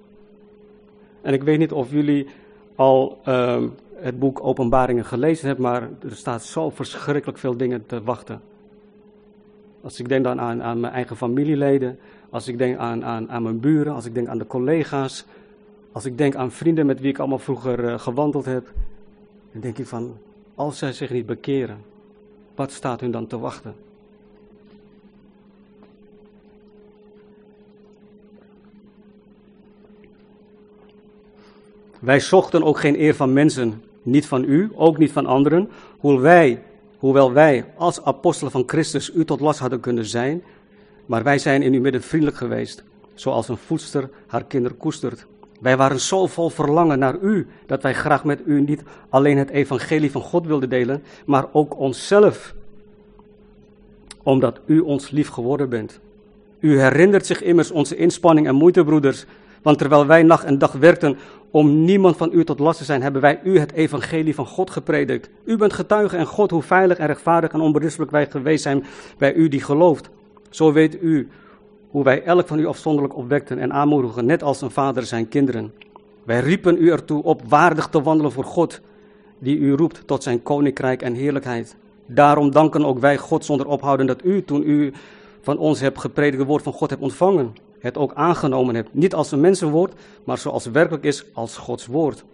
En 1.20 1.32
ik 1.32 1.42
weet 1.42 1.58
niet 1.58 1.72
of 1.72 1.90
jullie 1.90 2.26
al 2.78 3.18
uh, 3.28 3.62
het 3.94 4.18
boek 4.18 4.44
Openbaringen 4.44 5.04
gelezen 5.04 5.46
hebben, 5.46 5.64
maar 5.64 5.82
er 5.82 6.16
staat 6.16 6.44
zo 6.44 6.70
verschrikkelijk 6.70 7.38
veel 7.38 7.56
dingen 7.56 7.86
te 7.86 8.02
wachten. 8.02 8.40
Als 9.80 10.00
ik 10.00 10.08
denk 10.08 10.24
dan 10.24 10.40
aan, 10.40 10.62
aan 10.62 10.80
mijn 10.80 10.92
eigen 10.92 11.16
familieleden, 11.16 11.98
als 12.30 12.48
ik 12.48 12.58
denk 12.58 12.78
aan, 12.78 13.04
aan, 13.04 13.30
aan 13.30 13.42
mijn 13.42 13.60
buren, 13.60 13.94
als 13.94 14.04
ik 14.04 14.14
denk 14.14 14.26
aan 14.28 14.38
de 14.38 14.46
collega's, 14.46 15.24
als 15.92 16.04
ik 16.04 16.18
denk 16.18 16.34
aan 16.34 16.50
vrienden 16.50 16.86
met 16.86 17.00
wie 17.00 17.10
ik 17.10 17.18
allemaal 17.18 17.38
vroeger 17.38 17.84
uh, 17.84 17.98
gewandeld 17.98 18.44
heb, 18.44 18.72
dan 19.52 19.60
denk 19.60 19.78
ik 19.78 19.86
van, 19.86 20.16
als 20.54 20.78
zij 20.78 20.92
zich 20.92 21.10
niet 21.10 21.26
bekeren, 21.26 21.78
wat 22.54 22.72
staat 22.72 23.00
hun 23.00 23.10
dan 23.10 23.26
te 23.26 23.38
wachten? 23.38 23.74
Wij 31.98 32.20
zochten 32.20 32.64
ook 32.64 32.80
geen 32.80 33.00
eer 33.00 33.14
van 33.14 33.32
mensen, 33.32 33.82
niet 34.02 34.26
van 34.26 34.44
u, 34.44 34.70
ook 34.74 34.98
niet 34.98 35.12
van 35.12 35.26
anderen, 35.26 35.68
hoewel 35.98 36.20
wij, 36.20 36.62
hoewel 36.98 37.32
wij 37.32 37.64
als 37.76 38.02
apostelen 38.02 38.52
van 38.52 38.62
Christus 38.66 39.14
u 39.14 39.24
tot 39.24 39.40
last 39.40 39.58
hadden 39.58 39.80
kunnen 39.80 40.04
zijn, 40.06 40.42
maar 41.06 41.22
wij 41.22 41.38
zijn 41.38 41.62
in 41.62 41.72
uw 41.72 41.80
midden 41.80 42.02
vriendelijk 42.02 42.36
geweest, 42.36 42.84
zoals 43.14 43.48
een 43.48 43.56
voedster 43.56 44.10
haar 44.26 44.44
kinder 44.44 44.72
koestert. 44.72 45.26
Wij 45.60 45.76
waren 45.76 46.00
zo 46.00 46.26
vol 46.26 46.48
verlangen 46.48 46.98
naar 46.98 47.18
u, 47.18 47.46
dat 47.66 47.82
wij 47.82 47.94
graag 47.94 48.24
met 48.24 48.40
u 48.44 48.60
niet 48.60 48.82
alleen 49.08 49.38
het 49.38 49.50
evangelie 49.50 50.10
van 50.10 50.20
God 50.20 50.46
wilden 50.46 50.68
delen, 50.68 51.02
maar 51.26 51.46
ook 51.52 51.78
onszelf, 51.78 52.54
omdat 54.22 54.60
u 54.66 54.78
ons 54.80 55.10
lief 55.10 55.28
geworden 55.28 55.68
bent. 55.68 56.00
U 56.60 56.80
herinnert 56.80 57.26
zich 57.26 57.42
immers 57.42 57.70
onze 57.70 57.96
inspanning 57.96 58.46
en 58.46 58.54
moeite, 58.54 58.84
broeders, 58.84 59.24
want 59.62 59.78
terwijl 59.78 60.06
wij 60.06 60.22
nacht 60.22 60.44
en 60.44 60.58
dag 60.58 60.72
werkten 60.72 61.18
om 61.50 61.84
niemand 61.84 62.16
van 62.16 62.30
u 62.32 62.44
tot 62.44 62.58
last 62.58 62.78
te 62.78 62.84
zijn, 62.84 63.02
hebben 63.02 63.20
wij 63.20 63.40
u 63.44 63.58
het 63.58 63.72
evangelie 63.72 64.34
van 64.34 64.46
God 64.46 64.70
gepredikt. 64.70 65.30
U 65.44 65.56
bent 65.56 65.72
getuige 65.72 66.16
en 66.16 66.26
God 66.26 66.50
hoe 66.50 66.62
veilig 66.62 66.98
en 66.98 67.06
rechtvaardig 67.06 67.52
en 67.52 67.60
onberispelijk 67.60 68.10
wij 68.10 68.26
geweest 68.30 68.62
zijn 68.62 68.84
bij 69.18 69.34
u 69.34 69.48
die 69.48 69.62
gelooft. 69.62 70.10
Zo 70.50 70.72
weet 70.72 71.02
u 71.02 71.28
hoe 71.90 72.04
wij 72.04 72.22
elk 72.22 72.46
van 72.46 72.58
u 72.58 72.66
afzonderlijk 72.66 73.16
opwekten 73.16 73.58
en 73.58 73.72
aanmoedigen, 73.72 74.26
net 74.26 74.42
als 74.42 74.60
een 74.60 74.70
vader 74.70 75.02
zijn 75.02 75.28
kinderen. 75.28 75.72
Wij 76.24 76.40
riepen 76.40 76.82
u 76.82 76.90
ertoe 76.90 77.22
op 77.22 77.42
waardig 77.48 77.88
te 77.88 78.02
wandelen 78.02 78.32
voor 78.32 78.44
God, 78.44 78.80
die 79.38 79.58
u 79.58 79.72
roept 79.72 80.06
tot 80.06 80.22
zijn 80.22 80.42
koninkrijk 80.42 81.02
en 81.02 81.14
heerlijkheid. 81.14 81.76
Daarom 82.06 82.50
danken 82.50 82.84
ook 82.84 82.98
wij 82.98 83.18
God 83.18 83.44
zonder 83.44 83.66
ophouden 83.66 84.06
dat 84.06 84.24
u, 84.24 84.44
toen 84.44 84.62
u 84.62 84.92
van 85.40 85.58
ons 85.58 85.80
hebt 85.80 85.98
gepredikt, 85.98 86.38
het 86.38 86.46
woord 86.46 86.62
van 86.62 86.72
God 86.72 86.90
hebt 86.90 87.02
ontvangen 87.02 87.52
het 87.78 87.96
ook 87.96 88.14
aangenomen 88.14 88.74
hebt. 88.74 88.94
Niet 88.94 89.14
als 89.14 89.32
een 89.32 89.40
mensenwoord, 89.40 89.92
maar 90.24 90.38
zoals 90.38 90.64
het 90.64 90.74
werkelijk 90.74 91.04
is 91.04 91.24
als 91.32 91.56
Gods 91.56 91.86
woord. 91.86 92.24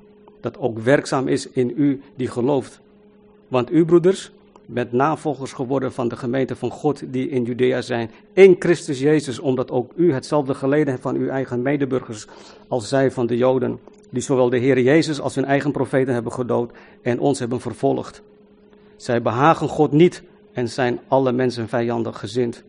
Dat 0.40 0.58
ook 0.58 0.78
werkzaam 0.78 1.28
is 1.28 1.50
in 1.50 1.72
u 1.76 2.02
die 2.16 2.28
gelooft. 2.28 2.80
Want 3.48 3.72
u, 3.72 3.84
broeders, 3.84 4.32
bent 4.66 4.92
navolgers 4.92 5.52
geworden 5.52 5.92
van 5.92 6.08
de 6.08 6.16
gemeente 6.16 6.56
van 6.56 6.70
God 6.70 7.02
die 7.12 7.28
in 7.28 7.44
Judea 7.44 7.80
zijn. 7.80 8.10
In 8.32 8.56
Christus 8.58 9.00
Jezus, 9.00 9.38
omdat 9.38 9.70
ook 9.70 9.92
u 9.96 10.12
hetzelfde 10.12 10.54
geleden 10.54 10.88
hebt 10.88 11.02
van 11.02 11.16
uw 11.16 11.28
eigen 11.28 11.62
medeburgers 11.62 12.26
als 12.68 12.88
zij 12.88 13.10
van 13.10 13.26
de 13.26 13.36
Joden. 13.36 13.78
Die 14.10 14.22
zowel 14.22 14.50
de 14.50 14.58
Heer 14.58 14.80
Jezus 14.80 15.20
als 15.20 15.34
hun 15.34 15.44
eigen 15.44 15.72
profeten 15.72 16.14
hebben 16.14 16.32
gedood 16.32 16.72
en 17.02 17.18
ons 17.20 17.38
hebben 17.38 17.60
vervolgd. 17.60 18.22
Zij 18.96 19.22
behagen 19.22 19.68
God 19.68 19.92
niet 19.92 20.22
en 20.52 20.68
zijn 20.68 21.00
alle 21.08 21.32
mensen 21.32 21.68
vijandig 21.68 22.18
gezind. 22.18 22.64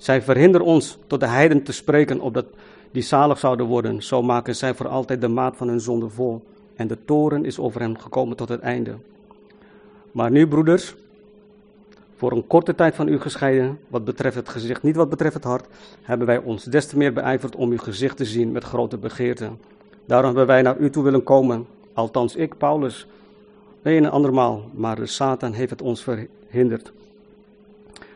Zij 0.00 0.22
verhinderen 0.22 0.66
ons 0.66 0.98
tot 1.06 1.20
de 1.20 1.26
heiden 1.26 1.62
te 1.62 1.72
spreken, 1.72 2.20
opdat 2.20 2.46
die 2.90 3.02
zalig 3.02 3.38
zouden 3.38 3.66
worden. 3.66 4.02
Zo 4.02 4.22
maken 4.22 4.56
zij 4.56 4.74
voor 4.74 4.88
altijd 4.88 5.20
de 5.20 5.28
maat 5.28 5.56
van 5.56 5.68
hun 5.68 5.80
zonde 5.80 6.08
vol. 6.08 6.42
En 6.74 6.86
de 6.86 6.98
toren 7.04 7.44
is 7.44 7.58
over 7.58 7.80
hen 7.80 8.00
gekomen 8.00 8.36
tot 8.36 8.48
het 8.48 8.60
einde. 8.60 8.94
Maar 10.12 10.30
nu, 10.30 10.48
broeders, 10.48 10.94
voor 12.16 12.32
een 12.32 12.46
korte 12.46 12.74
tijd 12.74 12.94
van 12.94 13.08
u 13.08 13.20
gescheiden, 13.20 13.78
wat 13.88 14.04
betreft 14.04 14.36
het 14.36 14.48
gezicht, 14.48 14.82
niet 14.82 14.96
wat 14.96 15.08
betreft 15.08 15.34
het 15.34 15.44
hart, 15.44 15.66
hebben 16.02 16.26
wij 16.26 16.38
ons 16.38 16.64
des 16.64 16.86
te 16.86 16.96
meer 16.96 17.12
beijverd 17.12 17.56
om 17.56 17.70
uw 17.70 17.78
gezicht 17.78 18.16
te 18.16 18.24
zien 18.24 18.52
met 18.52 18.64
grote 18.64 18.98
begeerte. 18.98 19.50
Daarom 20.04 20.26
hebben 20.26 20.46
wij 20.46 20.62
naar 20.62 20.78
u 20.78 20.90
toe 20.90 21.04
willen 21.04 21.22
komen, 21.22 21.66
althans 21.92 22.36
ik, 22.36 22.56
Paulus, 22.56 23.06
een 23.82 24.04
en 24.04 24.10
andermaal, 24.10 24.62
maar 24.72 24.96
de 24.96 25.06
Satan 25.06 25.52
heeft 25.52 25.70
het 25.70 25.82
ons 25.82 26.02
verhinderd. 26.02 26.92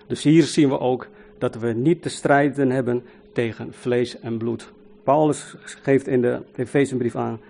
Dus 0.07 0.23
hier 0.23 0.43
zien 0.43 0.69
we 0.69 0.79
ook 0.79 1.09
dat 1.39 1.55
we 1.55 1.73
niet 1.73 2.03
te 2.03 2.09
strijden 2.09 2.71
hebben 2.71 3.03
tegen 3.33 3.73
vlees 3.73 4.21
en 4.21 4.37
bloed. 4.37 4.73
Paulus 5.03 5.57
geeft 5.61 6.07
in 6.07 6.21
de 6.21 6.43
Efezebrief 6.57 7.17
aan, 7.17 7.41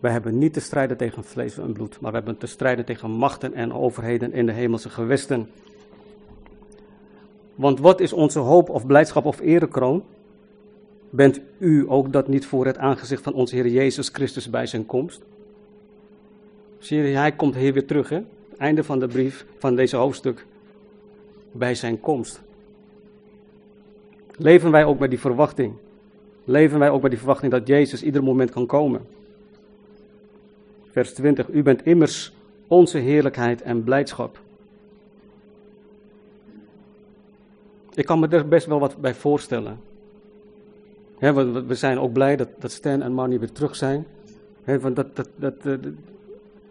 wij 0.00 0.12
hebben 0.12 0.38
niet 0.38 0.52
te 0.52 0.60
strijden 0.60 0.96
tegen 0.96 1.24
vlees 1.24 1.58
en 1.58 1.72
bloed, 1.72 2.00
maar 2.00 2.10
we 2.10 2.16
hebben 2.16 2.38
te 2.38 2.46
strijden 2.46 2.84
tegen 2.84 3.10
machten 3.10 3.54
en 3.54 3.72
overheden 3.72 4.32
in 4.32 4.46
de 4.46 4.52
hemelse 4.52 4.88
gewesten. 4.88 5.48
Want 7.54 7.80
wat 7.80 8.00
is 8.00 8.12
onze 8.12 8.38
hoop 8.38 8.68
of 8.68 8.86
blijdschap 8.86 9.24
of 9.24 9.40
erekroon? 9.40 10.04
Bent 11.10 11.40
u 11.58 11.84
ook 11.88 12.12
dat 12.12 12.28
niet 12.28 12.46
voor 12.46 12.66
het 12.66 12.78
aangezicht 12.78 13.22
van 13.22 13.32
onze 13.32 13.54
Heer 13.54 13.68
Jezus 13.68 14.08
Christus 14.08 14.50
bij 14.50 14.66
zijn 14.66 14.86
komst? 14.86 15.22
Zie 16.78 17.02
je, 17.02 17.16
hij 17.16 17.32
komt 17.32 17.54
hier 17.54 17.72
weer 17.72 17.86
terug, 17.86 18.08
hè? 18.08 18.22
Einde 18.58 18.84
van 18.84 18.98
de 18.98 19.06
brief, 19.06 19.46
van 19.58 19.76
deze 19.76 19.96
hoofdstuk. 19.96 20.46
Bij 21.52 21.74
zijn 21.74 22.00
komst. 22.00 22.42
Leven 24.36 24.70
wij 24.70 24.84
ook 24.84 24.98
met 24.98 25.10
die 25.10 25.20
verwachting? 25.20 25.74
Leven 26.44 26.78
wij 26.78 26.90
ook 26.90 27.02
met 27.02 27.10
die 27.10 27.18
verwachting 27.18 27.52
dat 27.52 27.66
Jezus 27.66 28.02
ieder 28.02 28.22
moment 28.22 28.50
kan 28.50 28.66
komen? 28.66 29.06
Vers 30.90 31.12
20. 31.14 31.48
U 31.48 31.62
bent 31.62 31.86
immers 31.86 32.32
onze 32.68 32.98
heerlijkheid 32.98 33.62
en 33.62 33.84
blijdschap. 33.84 34.42
Ik 37.94 38.06
kan 38.06 38.18
me 38.18 38.28
er 38.28 38.48
best 38.48 38.66
wel 38.66 38.78
wat 38.80 38.96
bij 38.96 39.14
voorstellen. 39.14 39.80
we, 41.18 41.64
we, 41.66 41.74
zijn 41.74 41.98
ook 41.98 42.12
blij 42.12 42.36
dat, 42.36 42.48
dat 42.58 42.70
Stan 42.70 43.02
en 43.02 43.12
Marnie 43.12 43.38
weer 43.38 43.52
terug 43.52 43.76
zijn. 43.76 44.06
want 44.64 44.96
dat, 44.96 45.16
dat, 45.16 45.28
dat, 45.36 45.54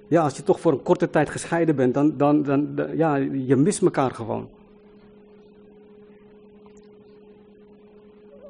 ja, 0.08 0.24
als 0.24 0.38
je 0.38 0.44
toch 0.44 0.60
voor 0.60 0.72
een 0.72 0.84
korte 0.84 1.10
tijd 1.10 1.30
gescheiden 1.30 1.76
bent, 1.76 1.94
dan, 1.94 2.18
dan, 2.18 2.44
dan, 2.44 2.76
ja, 2.96 3.16
je 3.16 3.56
mist 3.56 3.82
elkaar 3.82 4.12
gewoon. 4.12 4.50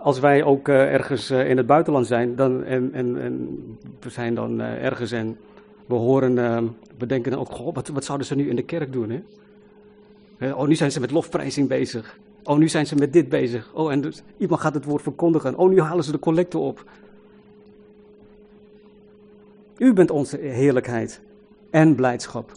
Als 0.04 0.20
wij 0.20 0.44
ook 0.44 0.68
uh, 0.68 0.94
ergens 0.94 1.32
uh, 1.32 1.50
in 1.50 1.58
het 1.58 1.66
buitenland 1.66 2.08
zijn 2.08 2.36
dan, 2.36 2.64
en, 2.64 2.94
en, 2.94 3.78
we 4.00 4.10
zijn 4.10 4.36
dan 4.36 4.62
uh, 4.62 4.84
ergens 4.84 5.12
en 5.12 5.38
we 5.86 5.96
horen, 5.96 6.36
we 6.98 7.06
denken 7.06 7.40
ook, 7.40 7.74
wat, 7.74 7.88
wat 7.88 8.06
zouden 8.06 8.28
ze 8.28 8.36
nu 8.36 8.50
in 8.50 8.56
de 8.56 8.64
kerk 8.64 8.94
doen? 8.94 9.24
Hè? 10.38 10.52
oh, 10.52 10.68
nu 10.68 10.76
zijn 10.76 10.92
ze 10.92 11.00
met 11.00 11.12
lofprijzing 11.12 11.68
bezig. 11.68 12.18
Oh, 12.44 12.58
nu 12.58 12.70
zijn 12.70 12.88
ze 12.88 12.96
met 12.96 13.14
dit 13.14 13.30
bezig. 13.30 13.72
Oh, 13.74 13.92
en 13.92 14.02
dus, 14.02 14.24
iemand 14.38 14.62
gaat 14.62 14.74
het 14.74 14.86
woord 14.86 15.02
verkondigen. 15.02 15.58
Oh, 15.58 15.70
nu 15.70 15.82
halen 15.82 16.04
ze 16.04 16.12
de 16.12 16.20
collecte 16.20 16.58
op. 16.58 16.86
U 19.78 19.94
bent 19.94 20.12
onze 20.12 20.38
heerlijkheid 20.38 21.22
en 21.70 21.96
blijdschap. 21.96 22.52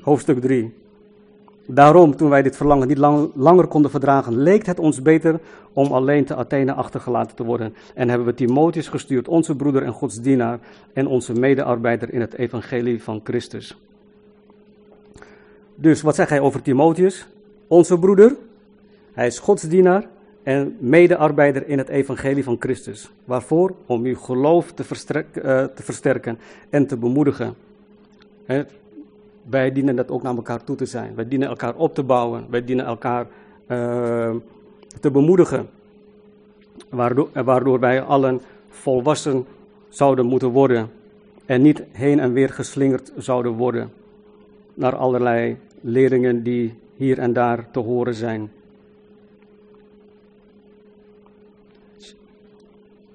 Hoofdstuk 0.00 0.40
3. 0.40 0.74
Daarom, 1.66 2.16
toen 2.16 2.30
wij 2.30 2.42
dit 2.42 2.56
verlangen 2.56 2.88
niet 2.88 2.98
lang, 2.98 3.30
langer 3.34 3.66
konden 3.66 3.90
verdragen, 3.90 4.36
leek 4.38 4.66
het 4.66 4.78
ons 4.78 5.02
beter 5.02 5.40
om 5.72 5.92
alleen 5.92 6.24
te 6.24 6.36
Athene 6.36 6.72
achtergelaten 6.72 7.36
te 7.36 7.44
worden. 7.44 7.74
En 7.94 8.08
hebben 8.08 8.26
we 8.26 8.34
Timotheus 8.34 8.88
gestuurd, 8.88 9.28
onze 9.28 9.56
broeder 9.56 9.82
en 9.82 9.92
Gods 9.92 10.20
dienaar 10.20 10.58
en 10.92 11.06
onze 11.06 11.32
medearbeider 11.32 12.12
in 12.12 12.20
het 12.20 12.34
evangelie 12.34 13.02
van 13.02 13.20
Christus. 13.24 13.76
Dus 15.74 16.02
wat 16.02 16.14
zegt 16.14 16.30
hij 16.30 16.40
over 16.40 16.62
Timotheus? 16.62 17.26
Onze 17.66 17.98
broeder, 17.98 18.36
hij 19.12 19.26
is 19.26 19.38
Gods 19.38 19.62
dienaar 19.62 20.06
en 20.42 20.76
medearbeider 20.80 21.68
in 21.68 21.78
het 21.78 21.88
evangelie 21.88 22.44
van 22.44 22.56
Christus. 22.58 23.10
Waarvoor? 23.24 23.74
Om 23.86 24.04
uw 24.04 24.16
geloof 24.16 24.72
te, 24.72 24.84
versterken, 24.84 25.74
te 25.74 25.82
versterken 25.82 26.38
en 26.70 26.86
te 26.86 26.96
bemoedigen. 26.96 27.54
Wij 29.50 29.72
dienen 29.72 29.96
dat 29.96 30.10
ook 30.10 30.22
naar 30.22 30.36
elkaar 30.36 30.64
toe 30.64 30.76
te 30.76 30.86
zijn. 30.86 31.14
Wij 31.14 31.28
dienen 31.28 31.48
elkaar 31.48 31.74
op 31.74 31.94
te 31.94 32.02
bouwen. 32.02 32.46
Wij 32.50 32.64
dienen 32.64 32.84
elkaar 32.84 33.26
uh, 33.68 34.34
te 35.00 35.10
bemoedigen. 35.10 35.68
Waardoor, 36.88 37.28
waardoor 37.32 37.80
wij 37.80 38.02
allen 38.02 38.40
volwassen 38.68 39.46
zouden 39.88 40.26
moeten 40.26 40.48
worden. 40.48 40.90
En 41.46 41.62
niet 41.62 41.82
heen 41.92 42.20
en 42.20 42.32
weer 42.32 42.48
geslingerd 42.48 43.12
zouden 43.16 43.52
worden. 43.52 43.92
Naar 44.74 44.96
allerlei 44.96 45.56
leringen 45.80 46.42
die 46.42 46.74
hier 46.96 47.18
en 47.18 47.32
daar 47.32 47.70
te 47.70 47.78
horen 47.78 48.14
zijn. 48.14 48.50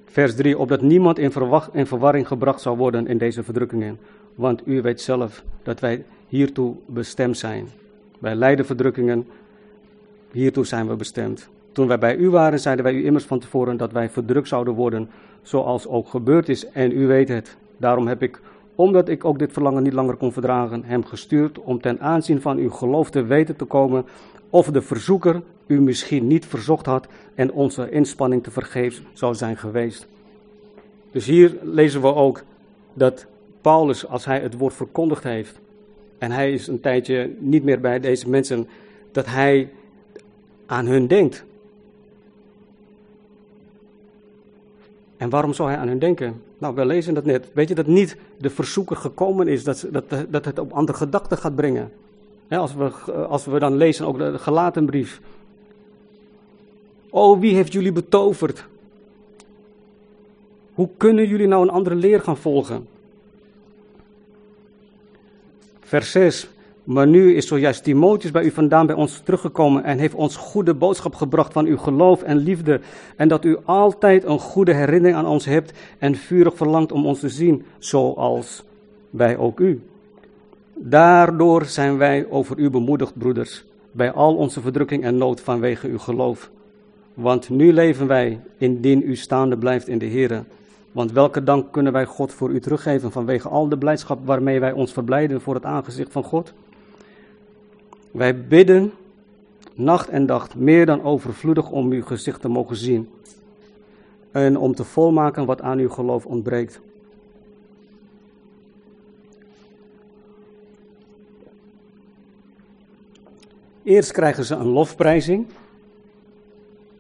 Vers 0.06 0.36
3, 0.36 0.58
opdat 0.58 0.82
niemand 0.82 1.20
in, 1.20 1.32
in, 1.72 1.86
verwarring 1.88 2.28
gebracht 2.28 2.62
zou 2.62 2.78
worden 2.78 3.08
in 3.08 3.18
deze 3.18 3.44
verdrukkingen. 3.44 4.00
Want 4.36 4.68
u 4.68 4.82
weet 4.82 5.02
zelf 5.02 5.44
dat 5.64 5.80
wij 5.80 6.04
hiertoe 6.28 6.76
bestemd 6.86 7.38
zijn. 7.38 7.68
Wij 8.20 8.36
lijden 8.36 8.66
verdrukkingen, 8.66 9.28
hiertoe 10.32 10.66
zijn 10.66 10.88
we 10.88 10.96
bestemd. 10.96 11.50
Toen 11.72 11.88
wij 11.88 12.00
bij 12.00 12.16
u 12.16 12.30
waren, 12.30 12.60
zeiden 12.60 12.86
wij 12.86 12.94
u 12.94 13.06
immers 13.06 13.26
van 13.26 13.40
tevoren 13.40 13.78
dat 13.78 13.92
wij 13.92 14.10
verdrukt 14.10 14.48
zouden 14.48 14.74
worden, 14.74 15.10
zoals 15.42 15.88
ook 15.88 16.08
gebeurd 16.10 16.50
is. 16.50 16.68
En 16.70 16.92
u 16.92 17.08
weet 17.08 17.28
het. 17.28 17.58
Daarom 17.78 18.08
heb 18.08 18.22
ik, 18.22 18.42
omdat 18.76 19.10
ik 19.10 19.26
ook 19.26 19.40
dit 19.40 19.54
verlangen 19.54 19.84
niet 19.84 19.94
langer 19.94 20.16
kon 20.16 20.32
verdragen, 20.32 20.84
hem 20.84 21.06
gestuurd 21.06 21.60
om 21.60 21.82
ten 21.82 22.00
aanzien 22.00 22.42
van 22.42 22.58
uw 22.58 22.70
geloof 22.70 23.10
te 23.10 23.24
weten 23.24 23.56
te 23.56 23.66
komen 23.66 24.06
of 24.50 24.72
de 24.72 24.82
verzoeker 24.82 25.42
u 25.68 25.82
misschien 25.82 26.28
niet 26.28 26.46
verzocht 26.46 26.86
had 26.86 27.08
en 27.36 27.52
onze 27.52 27.90
inspanning 27.90 28.44
te 28.44 28.52
vergeefs 28.52 29.02
zou 29.14 29.36
zijn 29.36 29.58
geweest. 29.58 30.08
Dus 31.12 31.26
hier 31.26 31.58
lezen 31.62 32.02
we 32.02 32.14
ook 32.14 32.44
dat 32.94 33.26
Paulus, 33.62 34.08
als 34.08 34.26
hij 34.26 34.40
het 34.40 34.58
woord 34.58 34.74
verkondigd 34.74 35.24
heeft, 35.24 35.60
en 36.18 36.32
hij 36.32 36.54
is 36.54 36.68
een 36.68 36.80
tijdje 36.80 37.36
niet 37.40 37.64
meer 37.64 37.80
bij 37.80 38.00
deze 38.00 38.30
mensen, 38.30 38.68
dat 39.12 39.26
hij 39.26 39.70
aan 40.66 40.86
hun 40.86 41.08
denkt. 41.08 41.44
En 45.18 45.30
waarom 45.30 45.54
zou 45.54 45.70
hij 45.70 45.78
aan 45.78 45.88
hun 45.88 46.00
denken? 46.00 46.42
Nou, 46.58 46.76
we 46.76 46.86
lezen 46.86 47.14
dat 47.14 47.26
net. 47.26 47.48
Weet 47.54 47.68
je 47.68 47.76
dat 47.76 47.88
niet 47.88 48.18
de 48.38 48.50
verzoeker 48.50 48.96
gekomen 48.96 49.48
is, 49.48 49.64
dat, 49.64 49.88
dat, 49.92 50.06
dat 50.30 50.46
het 50.46 50.60
op 50.60 50.72
andere 50.72 50.98
gedachten 50.98 51.38
gaat 51.38 51.56
brengen? 51.56 51.92
als, 52.50 52.74
we, 52.74 52.90
als 53.12 53.46
we 53.46 53.60
dan 53.60 53.76
lezen 53.76 54.08
ook 54.08 54.18
de 54.18 54.38
gelaten 54.38 54.86
brief. 54.86 55.22
Oh, 57.10 57.40
wie 57.40 57.56
heeft 57.56 57.74
jullie 57.74 57.92
betoverd? 57.92 58.66
Hoe 60.74 60.90
kunnen 60.98 61.28
jullie 61.28 61.48
nou 61.48 61.64
een 61.64 61.70
andere 61.70 61.96
leer 61.96 62.22
gaan 62.22 62.38
volgen? 62.38 62.88
Vers 65.92 66.12
6. 66.12 66.50
Maar 66.84 67.08
nu 67.08 67.36
is 67.36 67.48
zojuist 67.48 67.84
Timotheus 67.84 68.32
bij 68.32 68.44
u 68.44 68.52
vandaan 68.52 68.86
bij 68.86 68.96
ons 68.96 69.20
teruggekomen 69.20 69.84
en 69.84 69.98
heeft 69.98 70.14
ons 70.14 70.36
goede 70.36 70.74
boodschap 70.74 71.16
gebracht 71.16 71.54
van 71.54 71.66
uw 71.66 71.78
geloof 71.78 72.24
en 72.24 72.38
liefde. 72.38 72.80
En 73.16 73.28
dat 73.28 73.46
u 73.46 73.58
altijd 73.64 74.24
een 74.24 74.40
goede 74.40 74.74
herinnering 74.74 75.18
aan 75.18 75.26
ons 75.26 75.46
hebt 75.46 75.74
en 75.98 76.16
vurig 76.16 76.56
verlangt 76.56 76.92
om 76.92 77.06
ons 77.06 77.20
te 77.20 77.30
zien, 77.30 77.66
zoals 77.80 78.64
wij 79.10 79.38
ook 79.38 79.60
u. 79.60 79.82
Daardoor 80.76 81.66
zijn 81.66 81.98
wij 81.98 82.26
over 82.30 82.58
u 82.58 82.70
bemoedigd, 82.70 83.18
broeders, 83.18 83.66
bij 83.92 84.12
al 84.12 84.36
onze 84.36 84.62
verdrukking 84.62 85.04
en 85.04 85.18
nood 85.18 85.42
vanwege 85.42 85.88
uw 85.88 86.00
geloof. 86.00 86.52
Want 87.14 87.50
nu 87.50 87.74
leven 87.74 88.08
wij 88.08 88.40
indien 88.58 89.10
u 89.10 89.16
staande 89.16 89.58
blijft 89.58 89.88
in 89.88 89.98
de 89.98 90.10
Here. 90.10 90.44
Want 90.92 91.12
welke 91.12 91.44
dank 91.44 91.72
kunnen 91.72 91.94
wij 91.94 92.06
God 92.06 92.34
voor 92.34 92.50
u 92.50 92.60
teruggeven 92.60 93.12
vanwege 93.12 93.50
al 93.50 93.70
de 93.70 93.78
blijdschap 93.78 94.26
waarmee 94.26 94.60
wij 94.60 94.72
ons 94.72 94.94
verblijden 94.94 95.42
voor 95.42 95.54
het 95.54 95.66
aangezicht 95.66 96.12
van 96.12 96.24
God? 96.24 96.54
Wij 98.12 98.48
bidden 98.48 98.92
nacht 99.74 100.10
en 100.10 100.26
dag 100.26 100.56
meer 100.56 100.86
dan 100.86 101.04
overvloedig 101.04 101.70
om 101.70 101.92
uw 101.92 102.04
gezicht 102.04 102.42
te 102.42 102.48
mogen 102.48 102.76
zien 102.76 103.10
en 104.32 104.58
om 104.58 104.76
te 104.76 104.84
volmaken 104.84 105.46
wat 105.46 105.62
aan 105.62 105.78
uw 105.78 105.90
geloof 105.90 106.26
ontbreekt. 106.26 106.82
Eerst 113.84 114.12
krijgen 114.12 114.44
ze 114.44 114.56
een 114.56 114.68
lofprijzing. 114.68 115.48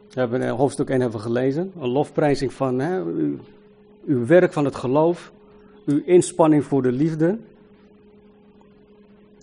We 0.10 0.20
hebben 0.20 0.50
hoofdstuk 0.50 0.90
1 0.90 1.02
hebben 1.02 1.20
gelezen. 1.20 1.72
Een 1.80 1.90
lofprijzing 1.90 2.54
van 2.54 2.80
hè, 2.80 3.04
uw 4.06 4.26
werk 4.26 4.54
van 4.54 4.66
het 4.66 4.76
geloof, 4.76 5.32
uw 5.86 6.02
inspanning 6.06 6.64
voor 6.64 6.82
de 6.82 6.92
liefde, 6.92 7.38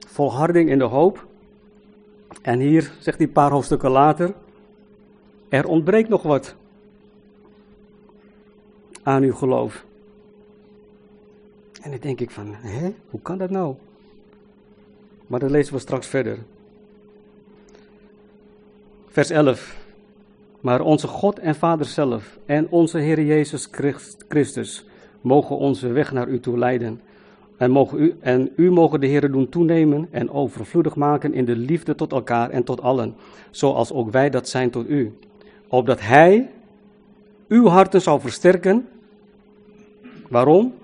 volharding 0.07 0.71
in 0.71 0.79
de 0.79 0.85
hoop. 0.85 1.27
En 2.43 2.59
hier 2.59 2.93
zegt 2.99 3.19
hij 3.19 3.27
een 3.27 3.33
paar 3.33 3.51
hoofdstukken 3.51 3.91
later, 3.91 4.35
er 5.49 5.67
ontbreekt 5.67 6.09
nog 6.09 6.23
wat 6.23 6.55
aan 9.03 9.23
uw 9.23 9.35
geloof. 9.35 9.85
En 11.83 11.91
dan 11.91 12.01
denk 12.01 12.21
ik 12.21 12.31
van, 12.31 12.55
hè, 12.55 12.95
hoe 13.11 13.21
kan 13.21 13.39
dat 13.39 13.51
nou? 13.51 13.75
Maar 15.27 15.41
dat 15.41 15.51
lezen 15.51 15.75
we 15.75 15.81
straks 15.81 16.07
verder. 16.07 16.39
Vers 19.07 19.31
11. 19.31 19.78
Maar 20.61 20.81
onze 20.81 21.07
God 21.07 21.39
en 21.39 21.55
Vader 21.55 21.87
zelf 21.87 22.39
en 22.47 22.67
onze 22.71 22.99
Heer 22.99 23.23
Jezus 23.23 23.69
Christus 24.29 24.85
mogen 25.21 25.57
onze 25.57 25.89
weg 25.89 26.13
naar 26.13 26.29
u 26.29 26.41
toe 26.41 26.59
leiden. 26.59 27.01
En, 27.57 27.71
mogen 27.71 27.99
u, 27.99 28.17
en 28.21 28.53
u 28.57 28.71
mogen 28.71 29.01
de 29.01 29.07
Heer 29.07 29.31
doen 29.31 29.49
toenemen 29.49 30.09
en 30.11 30.31
overvloedig 30.31 30.97
maken 30.97 31.35
in 31.35 31.45
de 31.45 31.57
liefde 31.57 31.95
tot 31.95 32.13
elkaar 32.13 32.51
en 32.51 32.65
tot 32.65 32.83
allen, 32.83 33.15
zoals 33.51 33.93
ook 33.93 34.11
wij 34.11 34.31
dat 34.31 34.49
zijn 34.49 34.71
tot 34.71 34.89
u. 34.89 35.19
Opdat 35.69 36.01
Hij 36.01 36.51
uw 37.49 37.67
harten 37.67 38.01
zal 38.01 38.21
versterken. 38.21 38.89
Waarom? 40.29 40.75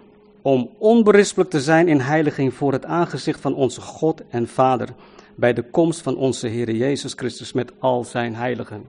Om 0.43 0.71
onberispelijk 0.79 1.51
te 1.51 1.61
zijn 1.61 1.89
in 1.89 2.01
heiliging 2.01 2.55
voor 2.55 2.73
het 2.73 2.85
aangezicht 2.85 3.41
van 3.41 3.55
onze 3.55 3.81
God 3.81 4.23
en 4.29 4.49
Vader 4.49 4.89
bij 5.35 5.53
de 5.53 5.63
komst 5.63 6.01
van 6.01 6.17
onze 6.17 6.49
Heer 6.49 6.71
Jezus 6.71 7.13
Christus 7.13 7.53
met 7.53 7.73
al 7.79 8.05
zijn 8.05 8.35
heiligen. 8.35 8.85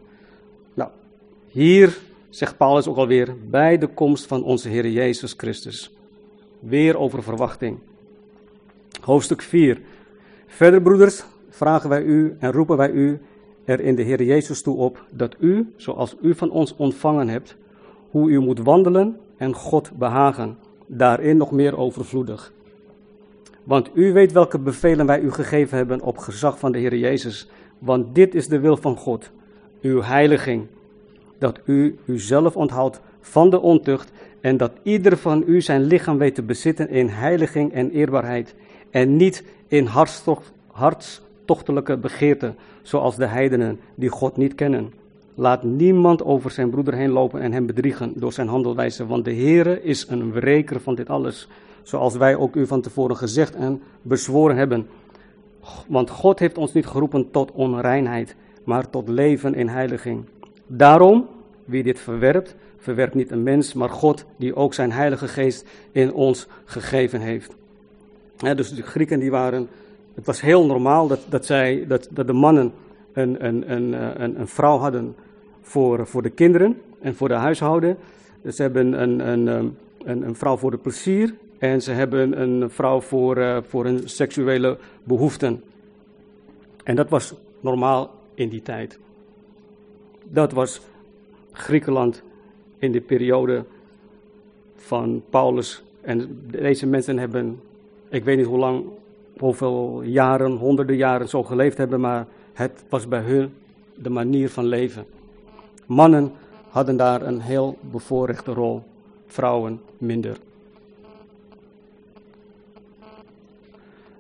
Hier 1.56 1.98
zegt 2.30 2.58
Paulus 2.58 2.88
ook 2.88 2.98
alweer 2.98 3.36
bij 3.50 3.78
de 3.78 3.88
komst 3.88 4.26
van 4.26 4.44
onze 4.44 4.70
Heer 4.70 4.90
Jezus 4.90 5.34
Christus. 5.38 5.96
Weer 6.60 6.98
over 6.98 7.24
verwachting. 7.24 7.80
Hoofdstuk 9.02 9.42
4. 9.42 9.82
Verder, 10.48 10.82
broeders, 10.82 11.24
vragen 11.50 11.90
wij 11.90 12.04
u 12.04 12.36
en 12.40 12.52
roepen 12.52 12.78
wij 12.78 12.92
u 12.92 13.20
er 13.66 13.80
in 13.80 13.96
de 13.96 14.02
Heer 14.02 14.24
Jezus 14.24 14.62
toe 14.62 14.78
op 14.78 15.06
dat 15.12 15.36
u, 15.40 15.74
zoals 15.76 16.16
u 16.22 16.36
van 16.36 16.52
ons 16.52 16.76
ontvangen 16.76 17.28
hebt, 17.28 17.56
hoe 18.10 18.30
u 18.30 18.40
moet 18.40 18.60
wandelen 18.60 19.20
en 19.38 19.54
God 19.54 19.92
behagen, 19.98 20.58
daarin 20.86 21.38
nog 21.38 21.52
meer 21.52 21.78
overvloedig. 21.78 22.54
Want 23.64 23.90
u 23.94 24.14
weet 24.14 24.32
welke 24.32 24.60
bevelen 24.60 25.06
wij 25.06 25.20
u 25.20 25.32
gegeven 25.32 25.78
hebben 25.78 26.02
op 26.02 26.18
gezag 26.18 26.60
van 26.60 26.72
de 26.72 26.78
Heer 26.78 26.96
Jezus. 26.96 27.50
Want 27.80 28.16
dit 28.16 28.36
is 28.36 28.48
de 28.48 28.60
wil 28.60 28.78
van 28.78 28.98
God, 28.98 29.32
uw 29.82 30.02
heiliging. 30.02 30.68
Dat 31.38 31.60
u 31.66 31.98
uzelf 32.06 32.56
onthoudt 32.56 33.02
van 33.22 33.50
de 33.50 33.62
ontucht 33.62 34.12
en 34.42 34.58
dat 34.58 34.72
ieder 34.84 35.18
van 35.18 35.44
u 35.48 35.62
zijn 35.62 35.84
lichaam 35.84 36.18
weet 36.18 36.36
te 36.36 36.44
bezitten 36.44 36.90
in 36.90 37.08
heiliging 37.08 37.74
en 37.74 37.92
eerbaarheid. 37.92 38.56
En 38.90 39.16
niet 39.16 39.44
in 39.68 39.90
hartstochtelijke 40.72 41.98
begeerten, 41.98 42.56
zoals 42.82 43.16
de 43.16 43.26
heidenen 43.26 43.80
die 43.96 44.10
God 44.10 44.38
niet 44.38 44.56
kennen. 44.56 44.94
Laat 45.36 45.64
niemand 45.64 46.24
over 46.24 46.52
zijn 46.52 46.70
broeder 46.70 46.94
heen 46.94 47.10
lopen 47.10 47.42
en 47.42 47.52
hem 47.52 47.66
bedriegen 47.66 48.14
door 48.16 48.34
zijn 48.34 48.48
handelwijze, 48.48 49.06
want 49.06 49.26
de 49.26 49.34
Heere 49.34 49.84
is 49.84 50.08
een 50.10 50.32
wreker 50.32 50.82
van 50.82 50.96
dit 50.96 51.10
alles 51.10 51.48
zoals 51.86 52.16
wij 52.16 52.36
ook 52.36 52.56
u 52.56 52.68
van 52.68 52.82
tevoren 52.82 53.18
gezegd 53.18 53.56
en 53.56 53.82
bezworen 54.02 54.56
hebben. 54.56 54.88
Want 55.88 56.10
God 56.10 56.40
heeft 56.40 56.58
ons 56.58 56.74
niet 56.74 56.86
geroepen 56.86 57.32
tot 57.32 57.52
onreinheid, 57.52 58.36
maar 58.64 58.90
tot 58.90 59.10
leven 59.10 59.54
in 59.54 59.68
heiliging. 59.68 60.24
Daarom, 60.68 61.28
wie 61.66 61.84
dit 61.84 62.00
verwerpt, 62.00 62.56
verwerpt 62.78 63.14
niet 63.14 63.32
een 63.32 63.44
mens, 63.44 63.74
maar 63.74 63.90
God 63.90 64.26
die 64.38 64.56
ook 64.56 64.74
zijn 64.74 64.92
heilige 64.92 65.28
geest 65.28 65.66
in 65.92 66.14
ons 66.14 66.48
gegeven 66.66 67.22
heeft. 67.22 67.56
dus 68.38 68.76
de 68.76 68.82
Grieken 68.82 69.20
die 69.20 69.32
waren, 69.32 69.68
het 70.16 70.26
was 70.26 70.42
heel 70.42 70.66
normaal 70.66 71.08
dat, 71.08 71.20
dat, 71.30 71.46
zij, 71.46 71.86
dat, 71.88 72.08
dat 72.12 72.28
de 72.28 72.34
mannen 72.34 72.74
een, 73.14 73.46
een, 73.46 73.72
een, 73.72 74.22
een, 74.22 74.40
een 74.40 74.48
vrouw 74.48 74.78
hadden 74.78 75.16
voor, 75.62 76.08
voor 76.08 76.22
de 76.22 76.30
kinderen 76.30 76.82
en 77.00 77.16
voor 77.16 77.28
de 77.28 77.34
huishouden. 77.34 77.98
Ze 78.52 78.62
hebben 78.62 79.02
een, 79.02 79.28
een, 79.28 79.48
een, 79.48 80.28
een 80.28 80.36
vrouw 80.36 80.58
voor 80.58 80.72
de 80.72 80.78
plezier 80.78 81.34
en 81.58 81.82
ze 81.82 81.92
hebben 81.92 82.42
een 82.42 82.70
vrouw 82.70 83.02
voor, 83.02 83.38
uh, 83.38 83.58
voor 83.68 83.84
hun 83.86 84.02
seksuele 84.10 84.78
behoeften. 85.04 85.64
En 86.84 86.96
dat 86.96 87.10
was 87.10 87.34
normaal 87.60 88.12
in 88.34 88.50
die 88.50 88.62
tijd. 88.62 89.00
Dat 90.30 90.52
was 90.52 90.82
Griekenland 91.52 92.24
in 92.78 92.92
de 92.92 93.02
periode 93.02 93.66
van 94.76 95.24
Paulus. 95.30 95.84
En 96.02 96.42
deze 96.46 96.88
mensen 96.88 97.18
hebben, 97.18 97.60
ik 98.10 98.24
weet 98.24 98.38
niet 98.38 98.46
hoe 98.46 98.58
lang, 98.58 98.84
hoeveel 99.38 100.02
jaren, 100.02 100.52
honderden 100.52 100.96
jaren 100.96 101.30
zo 101.30 101.44
geleefd 101.44 101.78
hebben, 101.78 102.00
maar 102.00 102.28
het 102.54 102.84
was 102.90 103.08
bij 103.08 103.22
hun 103.22 103.54
de 103.96 104.10
manier 104.10 104.50
van 104.50 104.66
leven. 104.66 105.06
Mannen 105.86 106.32
hadden 106.70 106.98
daar 106.98 107.22
een 107.22 107.40
heel 107.40 107.78
bevoorrechte 107.92 108.54
rol, 108.54 108.84
vrouwen 109.28 109.82
minder. 109.98 110.38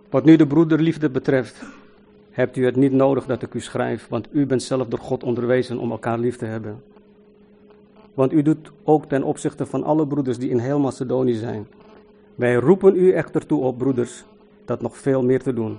Wat 0.09 0.25
nu 0.25 0.35
de 0.35 0.47
broederliefde 0.47 1.09
betreft, 1.09 1.63
hebt 2.35 2.55
u 2.55 2.65
het 2.65 2.75
niet 2.75 2.91
nodig 2.91 3.25
dat 3.25 3.41
ik 3.41 3.53
u 3.53 3.59
schrijf, 3.59 4.07
want 4.07 4.27
u 4.31 4.45
bent 4.45 4.63
zelf 4.63 4.87
door 4.87 4.99
God 4.99 5.23
onderwezen 5.23 5.77
om 5.77 5.91
elkaar 5.91 6.19
lief 6.19 6.37
te 6.37 6.45
hebben. 6.45 6.83
Want 8.13 8.33
u 8.33 8.41
doet 8.41 8.71
ook 8.83 9.05
ten 9.05 9.23
opzichte 9.23 9.65
van 9.65 9.83
alle 9.83 10.07
broeders 10.07 10.37
die 10.37 10.49
in 10.49 10.59
heel 10.59 10.79
Macedonië 10.79 11.33
zijn. 11.33 11.67
Wij 12.35 12.55
roepen 12.55 12.95
u 12.95 13.11
echter 13.11 13.45
toe 13.45 13.61
op, 13.61 13.77
broeders, 13.77 14.25
dat 14.65 14.81
nog 14.81 14.97
veel 14.97 15.23
meer 15.23 15.41
te 15.41 15.53
doen. 15.53 15.77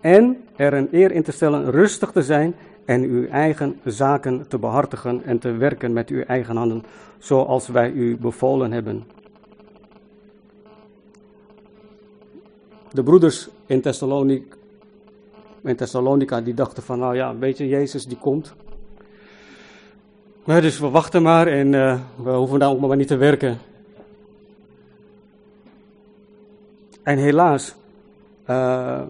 En 0.00 0.36
er 0.56 0.72
een 0.72 0.88
eer 0.90 1.12
in 1.12 1.22
te 1.22 1.32
stellen 1.32 1.70
rustig 1.70 2.10
te 2.10 2.22
zijn 2.22 2.54
en 2.84 3.02
uw 3.02 3.26
eigen 3.26 3.80
zaken 3.84 4.48
te 4.48 4.58
behartigen 4.58 5.24
en 5.24 5.38
te 5.38 5.52
werken 5.52 5.92
met 5.92 6.08
uw 6.08 6.22
eigen 6.22 6.56
handen, 6.56 6.84
zoals 7.18 7.68
wij 7.68 7.90
u 7.90 8.16
bevolen 8.16 8.72
hebben. 8.72 9.04
De 12.92 13.02
broeders 13.02 13.48
in 13.66 13.80
Thessalonica, 13.80 14.58
in 15.62 15.76
Thessalonica 15.76 16.40
die 16.40 16.54
dachten 16.54 16.82
van, 16.82 16.98
nou 16.98 17.14
ja, 17.14 17.36
weet 17.36 17.58
je, 17.58 17.68
Jezus 17.68 18.06
die 18.06 18.18
komt. 18.18 18.54
Maar 20.44 20.60
dus 20.60 20.78
we 20.78 20.88
wachten 20.88 21.22
maar 21.22 21.46
en 21.46 21.72
uh, 21.72 22.00
we 22.22 22.30
hoeven 22.30 22.58
daar 22.58 22.70
ook 22.70 22.80
maar 22.80 22.96
niet 22.96 23.08
te 23.08 23.16
werken. 23.16 23.58
En 27.02 27.18
helaas 27.18 27.74
uh, 28.46 29.02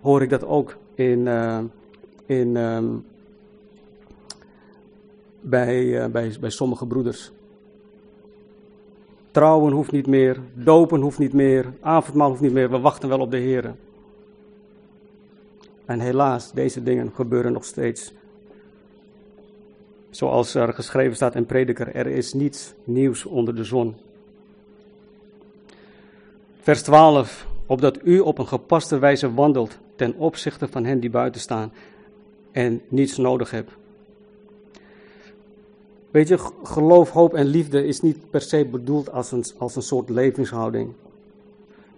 hoor 0.00 0.22
ik 0.22 0.30
dat 0.30 0.44
ook 0.44 0.76
in, 0.94 1.18
uh, 1.26 1.58
in, 2.26 2.56
um, 2.56 3.04
bij, 5.40 6.10
bij, 6.10 6.36
bij 6.40 6.50
sommige 6.50 6.86
broeders. 6.86 7.32
Trouwen 9.30 9.72
hoeft 9.72 9.92
niet 9.92 10.06
meer, 10.06 10.40
dopen 10.54 11.00
hoeft 11.00 11.18
niet 11.18 11.32
meer, 11.32 11.72
avondmaal 11.80 12.28
hoeft 12.28 12.40
niet 12.40 12.52
meer, 12.52 12.70
we 12.70 12.78
wachten 12.78 13.08
wel 13.08 13.20
op 13.20 13.30
de 13.30 13.36
Heer. 13.36 13.74
En 15.90 16.00
helaas, 16.00 16.52
deze 16.52 16.82
dingen 16.82 17.12
gebeuren 17.14 17.52
nog 17.52 17.64
steeds. 17.64 18.12
Zoals 20.10 20.54
er 20.54 20.72
geschreven 20.72 21.16
staat 21.16 21.34
in 21.34 21.46
Prediker, 21.46 21.94
er 21.94 22.06
is 22.06 22.32
niets 22.32 22.74
nieuws 22.84 23.24
onder 23.24 23.54
de 23.54 23.64
zon. 23.64 23.94
Vers 26.60 26.82
12, 26.82 27.46
opdat 27.66 27.98
u 28.04 28.18
op 28.18 28.38
een 28.38 28.46
gepaste 28.46 28.98
wijze 28.98 29.34
wandelt 29.34 29.78
ten 29.96 30.14
opzichte 30.14 30.68
van 30.68 30.84
hen 30.84 31.00
die 31.00 31.10
buiten 31.10 31.40
staan 31.40 31.72
en 32.52 32.82
niets 32.88 33.16
nodig 33.16 33.50
hebt. 33.50 33.72
Weet 36.10 36.28
je, 36.28 36.38
geloof, 36.62 37.10
hoop 37.10 37.34
en 37.34 37.46
liefde 37.46 37.86
is 37.86 38.00
niet 38.00 38.30
per 38.30 38.40
se 38.40 38.64
bedoeld 38.64 39.12
als 39.12 39.32
een, 39.32 39.44
als 39.58 39.76
een 39.76 39.82
soort 39.82 40.08
levenshouding. 40.08 40.92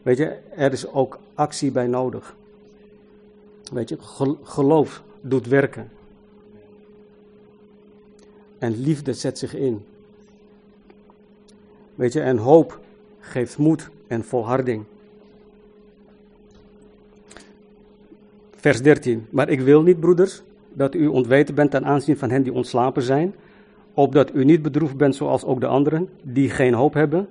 Weet 0.02 0.18
je, 0.18 0.38
er 0.56 0.72
is 0.72 0.86
ook 0.86 1.18
actie 1.34 1.70
bij 1.70 1.86
nodig. 1.86 2.36
Weet 3.72 3.88
je, 3.88 3.96
geloof 4.42 5.02
doet 5.20 5.46
werken. 5.46 5.90
En 8.58 8.80
liefde 8.80 9.12
zet 9.12 9.38
zich 9.38 9.54
in. 9.54 9.84
Weet 11.94 12.12
je, 12.12 12.20
en 12.20 12.36
hoop 12.36 12.80
geeft 13.18 13.58
moed 13.58 13.90
en 14.06 14.24
volharding. 14.24 14.84
Vers 18.50 18.82
13. 18.82 19.26
Maar 19.30 19.48
ik 19.48 19.60
wil 19.60 19.82
niet, 19.82 20.00
broeders, 20.00 20.42
dat 20.72 20.94
u 20.94 21.06
ontweten 21.06 21.54
bent 21.54 21.70
ten 21.70 21.84
aanzien 21.84 22.16
van 22.16 22.30
hen 22.30 22.42
die 22.42 22.52
ontslapen 22.52 23.02
zijn, 23.02 23.34
opdat 23.94 24.34
u 24.34 24.44
niet 24.44 24.62
bedroefd 24.62 24.96
bent 24.96 25.16
zoals 25.16 25.44
ook 25.44 25.60
de 25.60 25.66
anderen, 25.66 26.08
die 26.22 26.50
geen 26.50 26.74
hoop 26.74 26.94
hebben. 26.94 27.28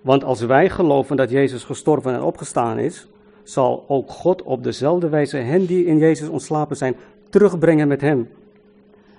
Want 0.00 0.24
als 0.24 0.40
wij 0.40 0.70
geloven 0.70 1.16
dat 1.16 1.30
Jezus 1.30 1.64
gestorven 1.64 2.14
en 2.14 2.22
opgestaan 2.22 2.78
is, 2.78 3.08
zal 3.42 3.84
ook 3.88 4.10
God 4.10 4.42
op 4.42 4.64
dezelfde 4.64 5.08
wijze 5.08 5.36
hen 5.36 5.66
die 5.66 5.84
in 5.84 5.98
Jezus 5.98 6.28
ontslapen 6.28 6.76
zijn, 6.76 6.96
terugbrengen 7.28 7.88
met 7.88 8.00
hem. 8.00 8.28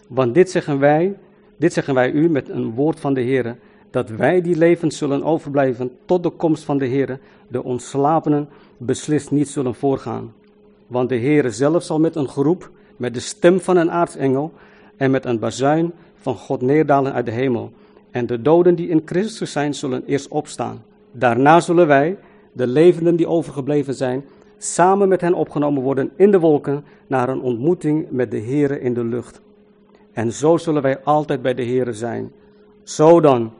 Want 0.07 0.33
dit 0.33 0.51
zeggen 0.51 0.79
wij, 0.79 1.17
dit 1.57 1.73
zeggen 1.73 1.93
wij 1.93 2.11
u 2.11 2.29
met 2.29 2.49
een 2.49 2.73
woord 2.73 2.99
van 2.99 3.13
de 3.13 3.21
Heer, 3.21 3.55
dat 3.89 4.09
wij 4.09 4.41
die 4.41 4.57
levend 4.57 4.93
zullen 4.93 5.23
overblijven 5.23 5.91
tot 6.05 6.23
de 6.23 6.29
komst 6.29 6.63
van 6.63 6.77
de 6.77 6.85
Heer, 6.85 7.19
de 7.47 7.63
ontslapenen 7.63 8.49
beslist 8.77 9.31
niet 9.31 9.49
zullen 9.49 9.75
voorgaan. 9.75 10.33
Want 10.87 11.09
de 11.09 11.15
Heer 11.15 11.51
zelf 11.51 11.83
zal 11.83 11.99
met 11.99 12.15
een 12.15 12.29
geroep, 12.29 12.69
met 12.97 13.13
de 13.13 13.19
stem 13.19 13.59
van 13.59 13.77
een 13.77 13.91
aartsengel 13.91 14.51
en 14.97 15.11
met 15.11 15.25
een 15.25 15.39
bazuin 15.39 15.93
van 16.15 16.35
God 16.35 16.61
neerdalen 16.61 17.13
uit 17.13 17.25
de 17.25 17.31
hemel. 17.31 17.71
En 18.11 18.25
de 18.25 18.41
doden 18.41 18.75
die 18.75 18.87
in 18.87 19.01
Christus 19.05 19.51
zijn, 19.51 19.73
zullen 19.73 20.03
eerst 20.05 20.27
opstaan. 20.27 20.83
Daarna 21.11 21.59
zullen 21.59 21.87
wij, 21.87 22.17
de 22.51 22.67
levenden 22.67 23.15
die 23.15 23.27
overgebleven 23.27 23.93
zijn, 23.93 24.25
samen 24.57 25.07
met 25.07 25.21
hen 25.21 25.33
opgenomen 25.33 25.81
worden 25.81 26.11
in 26.15 26.31
de 26.31 26.39
wolken 26.39 26.83
naar 27.07 27.29
een 27.29 27.41
ontmoeting 27.41 28.07
met 28.09 28.31
de 28.31 28.41
Heere 28.41 28.79
in 28.79 28.93
de 28.93 29.03
lucht. 29.03 29.41
En 30.13 30.31
zo 30.31 30.57
zullen 30.57 30.81
wij 30.81 31.03
altijd 31.03 31.41
bij 31.41 31.53
de 31.53 31.65
Heere 31.65 31.93
zijn. 31.93 32.31
Zo 32.83 33.19
dan, 33.19 33.51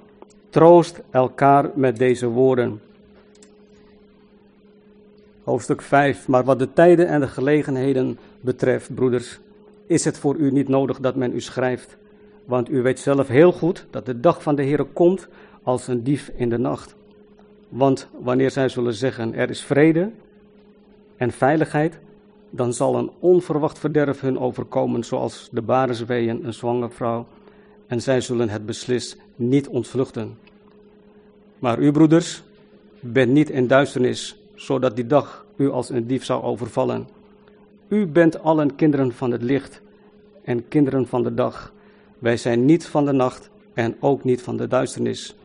troost 0.49 1.01
elkaar 1.09 1.69
met 1.75 1.97
deze 1.97 2.27
woorden. 2.27 2.81
Hoofdstuk 5.43 5.81
5. 5.81 6.27
Maar 6.27 6.43
wat 6.43 6.59
de 6.59 6.73
tijden 6.73 7.07
en 7.07 7.19
de 7.19 7.27
gelegenheden 7.27 8.17
betreft, 8.41 8.95
broeders, 8.95 9.39
is 9.87 10.05
het 10.05 10.17
voor 10.17 10.35
u 10.35 10.51
niet 10.51 10.67
nodig 10.67 10.99
dat 10.99 11.15
men 11.15 11.33
u 11.33 11.41
schrijft. 11.41 11.97
Want 12.45 12.69
u 12.69 12.81
weet 12.81 12.99
zelf 12.99 13.27
heel 13.27 13.51
goed 13.51 13.85
dat 13.89 14.05
de 14.05 14.19
dag 14.19 14.43
van 14.43 14.55
de 14.55 14.63
Heere 14.63 14.83
komt 14.83 15.27
als 15.63 15.87
een 15.87 16.03
dief 16.03 16.31
in 16.35 16.49
de 16.49 16.57
nacht. 16.57 16.95
Want 17.71 18.07
wanneer 18.19 18.51
zij 18.51 18.69
zullen 18.69 18.93
zeggen, 18.93 19.33
er 19.33 19.49
is 19.49 19.61
vrede 19.61 20.11
en 21.17 21.31
veiligheid, 21.31 21.99
dan 22.49 22.73
zal 22.73 22.95
een 22.95 23.11
onverwacht 23.19 23.79
verderf 23.79 24.21
hun 24.21 24.39
overkomen, 24.39 25.03
zoals 25.03 25.49
de 25.51 25.61
barensweeën 25.61 26.45
een 26.45 26.53
zwangere 26.53 26.89
vrouw, 26.89 27.27
en 27.87 28.01
zij 28.01 28.21
zullen 28.21 28.49
het 28.49 28.65
beslist 28.65 29.17
niet 29.35 29.67
ontvluchten. 29.67 30.37
Maar 31.59 31.79
u, 31.79 31.91
broeders, 31.91 32.43
bent 32.99 33.31
niet 33.31 33.49
in 33.49 33.67
duisternis, 33.67 34.37
zodat 34.55 34.95
die 34.95 35.07
dag 35.07 35.45
u 35.55 35.69
als 35.69 35.89
een 35.89 36.07
dief 36.07 36.23
zou 36.23 36.43
overvallen. 36.43 37.07
U 37.87 38.07
bent 38.07 38.43
allen 38.43 38.75
kinderen 38.75 39.11
van 39.11 39.31
het 39.31 39.41
licht 39.41 39.81
en 40.43 40.67
kinderen 40.67 41.07
van 41.07 41.23
de 41.23 41.33
dag. 41.33 41.73
Wij 42.19 42.37
zijn 42.37 42.65
niet 42.65 42.85
van 42.85 43.05
de 43.05 43.11
nacht 43.11 43.49
en 43.73 43.95
ook 43.99 44.23
niet 44.23 44.41
van 44.41 44.57
de 44.57 44.67
duisternis. 44.67 45.35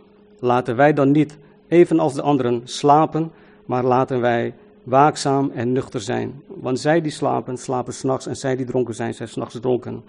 Laten 0.40 0.76
wij 0.76 0.92
dan 0.92 1.10
niet 1.10 1.38
evenals 1.68 2.14
de 2.14 2.22
anderen, 2.22 2.61
slapen, 2.64 3.31
maar 3.66 3.85
laten 3.85 4.20
wij 4.20 4.55
waakzaam 4.83 5.50
en 5.55 5.72
nuchter 5.72 6.00
zijn. 6.00 6.42
Want 6.46 6.81
zij 6.81 7.00
die 7.00 7.12
slapen, 7.12 7.57
slapen 7.57 7.94
s'nachts 7.94 8.26
en 8.26 8.37
zij 8.37 8.57
die 8.57 8.66
dronken 8.66 8.94
zijn, 8.94 9.14
zijn 9.14 9.29
s'nachts 9.29 9.61
dronken. 9.61 10.02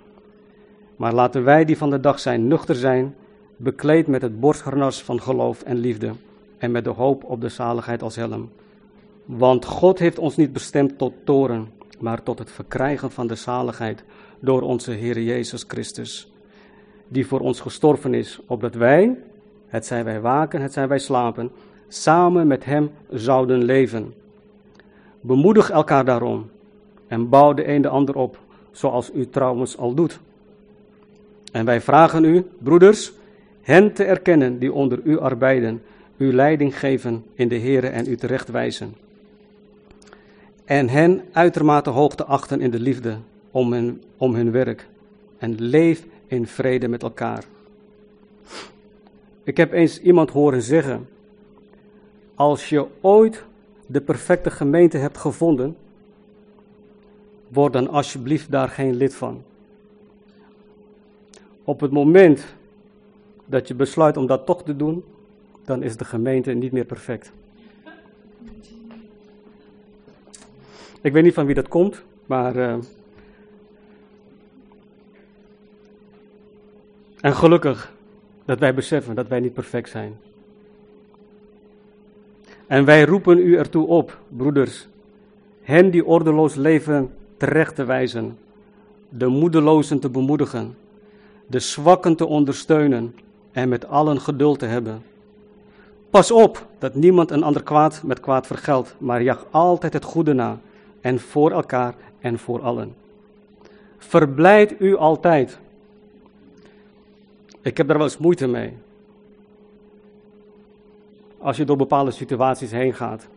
Maar 0.95 1.13
laten 1.13 1.43
wij 1.43 1.65
die 1.65 1.77
van 1.77 1.89
de 1.89 1.99
dag 1.99 2.19
zijn, 2.19 2.47
nuchter 2.47 2.75
zijn, 2.75 3.15
bekleed 3.57 4.07
met 4.07 4.21
het 4.21 4.39
borstharnas 4.39 5.03
van 5.03 5.21
geloof 5.21 5.61
en 5.61 5.77
liefde 5.77 6.11
en 6.57 6.71
met 6.71 6.83
de 6.83 6.89
hoop 6.89 7.23
op 7.23 7.41
de 7.41 7.49
zaligheid 7.49 8.01
als 8.01 8.15
helm. 8.15 8.49
Want 9.25 9.65
God 9.65 9.99
heeft 9.99 10.19
ons 10.19 10.35
niet 10.35 10.53
bestemd 10.53 10.97
tot 10.97 11.13
toren, 11.23 11.69
maar 11.99 12.23
tot 12.23 12.39
het 12.39 12.51
verkrijgen 12.51 13.11
van 13.11 13.27
de 13.27 13.35
zaligheid 13.35 14.03
door 14.39 14.61
onze 14.61 14.91
Heer 14.91 15.21
Jezus 15.21 15.65
Christus, 15.67 16.31
die 17.07 17.27
voor 17.27 17.39
ons 17.39 17.59
gestorven 17.59 18.13
is, 18.13 18.39
opdat 18.47 18.75
wij, 18.75 19.17
het 19.67 19.85
zij 19.85 20.03
wij 20.03 20.21
waken, 20.21 20.61
het 20.61 20.73
zij 20.73 20.87
wij 20.87 20.99
slapen, 20.99 21.51
samen 21.87 22.47
met 22.47 22.65
Hem 22.65 22.91
zouden 23.09 23.63
leven. 23.63 24.13
Bemoedig 25.21 25.69
elkaar 25.69 26.05
daarom 26.05 26.49
en 27.07 27.29
bouw 27.29 27.53
de 27.53 27.67
een 27.67 27.81
de 27.81 27.87
ander 27.87 28.15
op, 28.15 28.39
zoals 28.71 29.11
u 29.13 29.29
trouwens 29.29 29.77
al 29.77 29.93
doet. 29.93 30.19
En 31.51 31.65
wij 31.65 31.81
vragen 31.81 32.23
u, 32.23 32.45
broeders, 32.57 33.13
hen 33.61 33.93
te 33.93 34.03
erkennen 34.03 34.59
die 34.59 34.73
onder 34.73 34.99
u 35.03 35.19
arbeiden, 35.19 35.81
u 36.17 36.33
leiding 36.33 36.79
geven 36.79 37.25
in 37.33 37.47
de 37.47 37.59
Here 37.59 37.87
en 37.87 38.07
u 38.07 38.15
terechtwijzen. 38.15 38.95
En 40.65 40.89
hen 40.89 41.21
uitermate 41.31 41.89
hoog 41.89 42.15
te 42.15 42.25
achten 42.25 42.61
in 42.61 42.71
de 42.71 42.79
liefde 42.79 43.17
om 43.51 43.73
hun, 43.73 44.03
om 44.17 44.35
hun 44.35 44.51
werk. 44.51 44.87
En 45.37 45.55
leef 45.61 46.05
in 46.27 46.47
vrede 46.47 46.87
met 46.87 47.03
elkaar. 47.03 47.43
Ik 49.47 49.57
heb 49.57 49.71
eens 49.71 50.01
iemand 50.01 50.29
horen 50.29 50.61
zeggen: 50.61 51.09
Als 52.35 52.69
je 52.69 52.85
ooit 53.01 53.43
de 53.85 54.01
perfecte 54.01 54.51
gemeente 54.51 54.97
hebt 54.97 55.17
gevonden, 55.17 55.77
word 57.47 57.73
dan 57.73 57.89
alsjeblieft 57.89 58.51
daar 58.51 58.69
geen 58.69 58.95
lid 58.95 59.15
van. 59.15 59.43
op 61.63 61.79
het 61.79 61.91
moment 61.91 62.45
dat 63.45 63.67
je 63.67 63.75
besluit 63.75 64.17
om 64.17 64.27
dat 64.27 64.45
toch 64.45 64.63
te 64.63 64.75
doen, 64.75 65.03
dan 65.65 65.83
is 65.83 65.97
de 65.97 66.05
gemeente 66.05 66.51
niet 66.51 66.71
meer 66.71 66.85
perfect. 66.85 67.31
Ik 71.01 71.13
weet 71.13 71.23
niet 71.23 71.33
van 71.33 71.45
wie 71.45 71.55
dat 71.55 71.67
komt, 71.67 72.03
maar. 72.25 72.55
Uh, 72.55 72.77
en 77.21 77.35
gelukkig 77.35 77.95
dat 78.47 78.59
wij 78.59 78.73
beseffen 78.73 79.15
dat 79.15 79.27
wij 79.27 79.39
niet 79.39 79.53
perfect 79.53 79.89
zijn. 79.89 80.17
En 82.67 82.85
wij 82.85 83.05
roepen 83.05 83.37
u 83.37 83.57
ertoe 83.57 83.87
op, 83.87 84.19
broeders, 84.29 84.87
hen 85.61 85.91
die 85.91 86.05
ordeloos 86.05 86.55
leven 86.55 87.13
terecht 87.37 87.75
te 87.75 87.85
wijzen, 87.85 88.37
de 89.09 89.27
moedelozen 89.27 89.99
te 89.99 90.09
bemoedigen, 90.09 90.75
de 91.47 91.59
zwakken 91.59 92.15
te 92.15 92.25
ondersteunen 92.25 93.15
en 93.51 93.69
met 93.69 93.87
allen 93.87 94.21
geduld 94.21 94.59
te 94.59 94.65
hebben. 94.65 95.01
Pas 96.09 96.31
op 96.31 96.67
dat 96.79 96.95
niemand 96.95 97.31
een 97.31 97.43
ander 97.43 97.63
kwaad 97.63 98.01
met 98.05 98.19
kwaad 98.19 98.47
vergeldt, 98.47 98.95
maar 98.97 99.23
jag 99.23 99.45
altijd 99.51 99.93
het 99.93 100.03
goede 100.03 100.33
na, 100.33 100.59
en 101.01 101.19
voor 101.19 101.51
elkaar 101.51 101.95
en 102.19 102.39
voor 102.39 102.61
allen. 102.61 102.95
Verblijd 103.97 104.75
u 104.79 104.95
altijd. 104.95 105.59
Ik 107.67 107.77
heb 107.77 107.87
daar 107.87 107.97
wel 107.97 108.05
eens 108.05 108.17
moeite 108.17 108.47
mee. 108.47 108.77
Als 111.37 111.57
je 111.57 111.65
door 111.65 111.77
bepaalde 111.77 112.11
situaties 112.11 112.71
heen 112.71 112.93
gaat. 112.93 113.27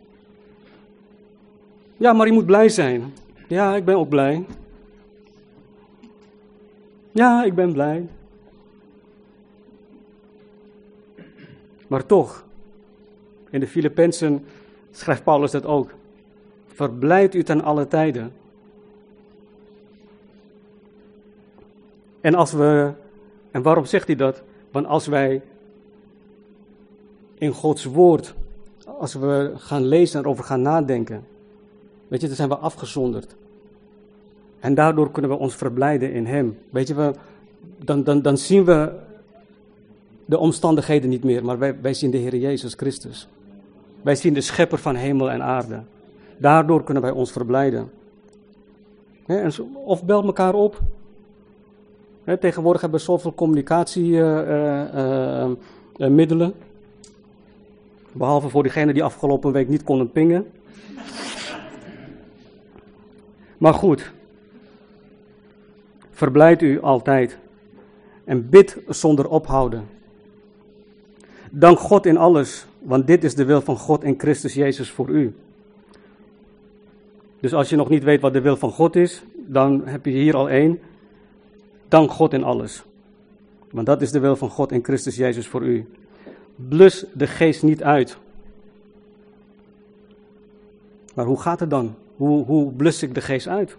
Ja, 1.97 2.13
maar 2.13 2.27
je 2.27 2.33
moet 2.33 2.47
blij 2.47 2.69
zijn. 2.69 3.15
Ja, 3.47 3.77
ik 3.77 3.85
ben 3.85 3.97
ook 3.97 4.09
blij. 4.09 4.45
Ja, 7.13 7.45
ik 7.45 7.55
ben 7.55 7.73
blij. 7.73 8.09
Maar 11.87 12.07
toch, 12.07 12.45
in 13.51 13.61
de 13.61 13.67
Filippenzen 13.67 14.45
schrijft 14.91 15.25
Paulus 15.25 15.51
dat 15.51 15.67
ook. 15.67 15.91
Verblijd 16.67 17.35
u 17.35 17.43
ten 17.43 17.63
alle 17.63 17.89
tijden. 17.89 18.33
En 22.21 22.35
als 22.35 22.53
we, 22.53 22.93
en 23.51 23.63
waarom 23.63 23.85
zegt 23.85 24.07
hij 24.07 24.17
dat? 24.17 24.43
Want 24.71 24.87
als 24.87 25.07
wij 25.07 25.43
in 27.35 27.53
Gods 27.53 27.85
woord, 27.85 28.35
als 28.99 29.15
we 29.15 29.53
gaan 29.57 29.85
lezen 29.85 30.19
en 30.19 30.25
erover 30.25 30.45
gaan 30.45 30.63
nadenken, 30.63 31.25
weet 32.09 32.21
je, 32.21 32.27
dan 32.27 32.37
zijn 32.37 32.49
we 32.49 32.57
afgezonderd. 32.57 33.37
En 34.61 34.75
daardoor 34.75 35.11
kunnen 35.11 35.31
we 35.31 35.37
ons 35.37 35.55
verblijden 35.55 36.13
in 36.13 36.27
Hem. 36.27 36.59
Weet 36.71 36.89
je, 36.89 37.13
dan, 37.79 38.05
dan, 38.05 38.23
dan 38.23 38.39
zien 38.39 38.65
we 38.65 38.93
de 40.25 40.39
omstandigheden 40.39 41.11
niet 41.11 41.25
meer, 41.25 41.45
maar 41.45 41.59
wij, 41.59 41.81
wij 41.81 41.95
zien 41.95 42.11
de 42.11 42.19
Heer 42.19 42.37
Jezus 42.37 42.75
Christus. 42.75 43.29
Wij 44.03 44.15
zien 44.15 44.35
de 44.35 44.41
schepper 44.41 44.79
van 44.79 44.95
hemel 44.95 45.31
en 45.31 45.43
aarde. 45.43 45.83
Daardoor 46.37 46.85
kunnen 46.85 47.03
wij 47.03 47.13
ons 47.13 47.33
verblijden. 47.33 47.91
of 49.85 50.05
bel 50.05 50.25
elkaar 50.25 50.55
op. 50.55 50.81
tegenwoordig 52.25 52.81
hebben 52.81 52.99
we 52.99 53.05
zoveel 53.05 53.35
communicatiemiddelen. 53.35 55.59
Uh, 55.99 56.39
uh, 56.39 56.49
Behalve 58.13 58.49
voor 58.49 58.63
diegenen 58.63 58.95
die 58.95 59.05
afgelopen 59.05 59.53
week 59.53 59.69
niet 59.69 59.85
konden 59.85 60.11
pingen. 60.11 60.47
Maar 63.59 63.75
goed, 63.75 64.13
verblijd 66.11 66.63
u 66.63 66.81
altijd 66.81 67.39
en 68.25 68.49
bid 68.49 68.77
zonder 68.89 69.29
ophouden. 69.29 69.87
Dank 71.51 71.79
God 71.79 72.07
in 72.07 72.17
alles, 72.17 72.67
want 72.79 73.07
dit 73.07 73.25
is 73.25 73.35
de 73.35 73.45
wil 73.45 73.61
van 73.61 73.77
God 73.77 74.05
in 74.05 74.15
Christus 74.19 74.55
Jezus 74.55 74.91
voor 74.91 75.09
u. 75.09 75.35
Dus 77.41 77.55
als 77.55 77.69
je 77.69 77.77
nog 77.77 77.89
niet 77.89 78.05
weet 78.05 78.21
wat 78.21 78.33
de 78.33 78.41
wil 78.41 78.57
van 78.57 78.71
God 78.71 78.97
is, 78.97 79.23
dan 79.35 79.83
heb 79.85 80.05
je 80.05 80.11
hier 80.11 80.37
al 80.37 80.51
één. 80.51 80.79
Dank 81.91 82.11
God 82.11 82.33
in 82.33 82.45
alles. 82.45 82.85
Want 83.71 83.87
dat 83.87 84.03
is 84.03 84.11
de 84.11 84.19
wil 84.19 84.37
van 84.37 84.51
God 84.51 84.73
in 84.73 84.85
Christus 84.85 85.17
Jezus 85.17 85.47
voor 85.47 85.63
u. 85.63 85.89
Blus 86.57 87.05
de 87.13 87.27
geest 87.27 87.63
niet 87.63 87.83
uit. 87.83 88.17
Maar 91.15 91.25
hoe 91.25 91.41
gaat 91.41 91.61
het 91.61 91.71
dan? 91.71 91.95
Hoe, 92.17 92.45
hoe 92.45 92.73
blus 92.73 93.03
ik 93.03 93.15
de 93.15 93.21
geest 93.21 93.49
uit? 93.49 93.77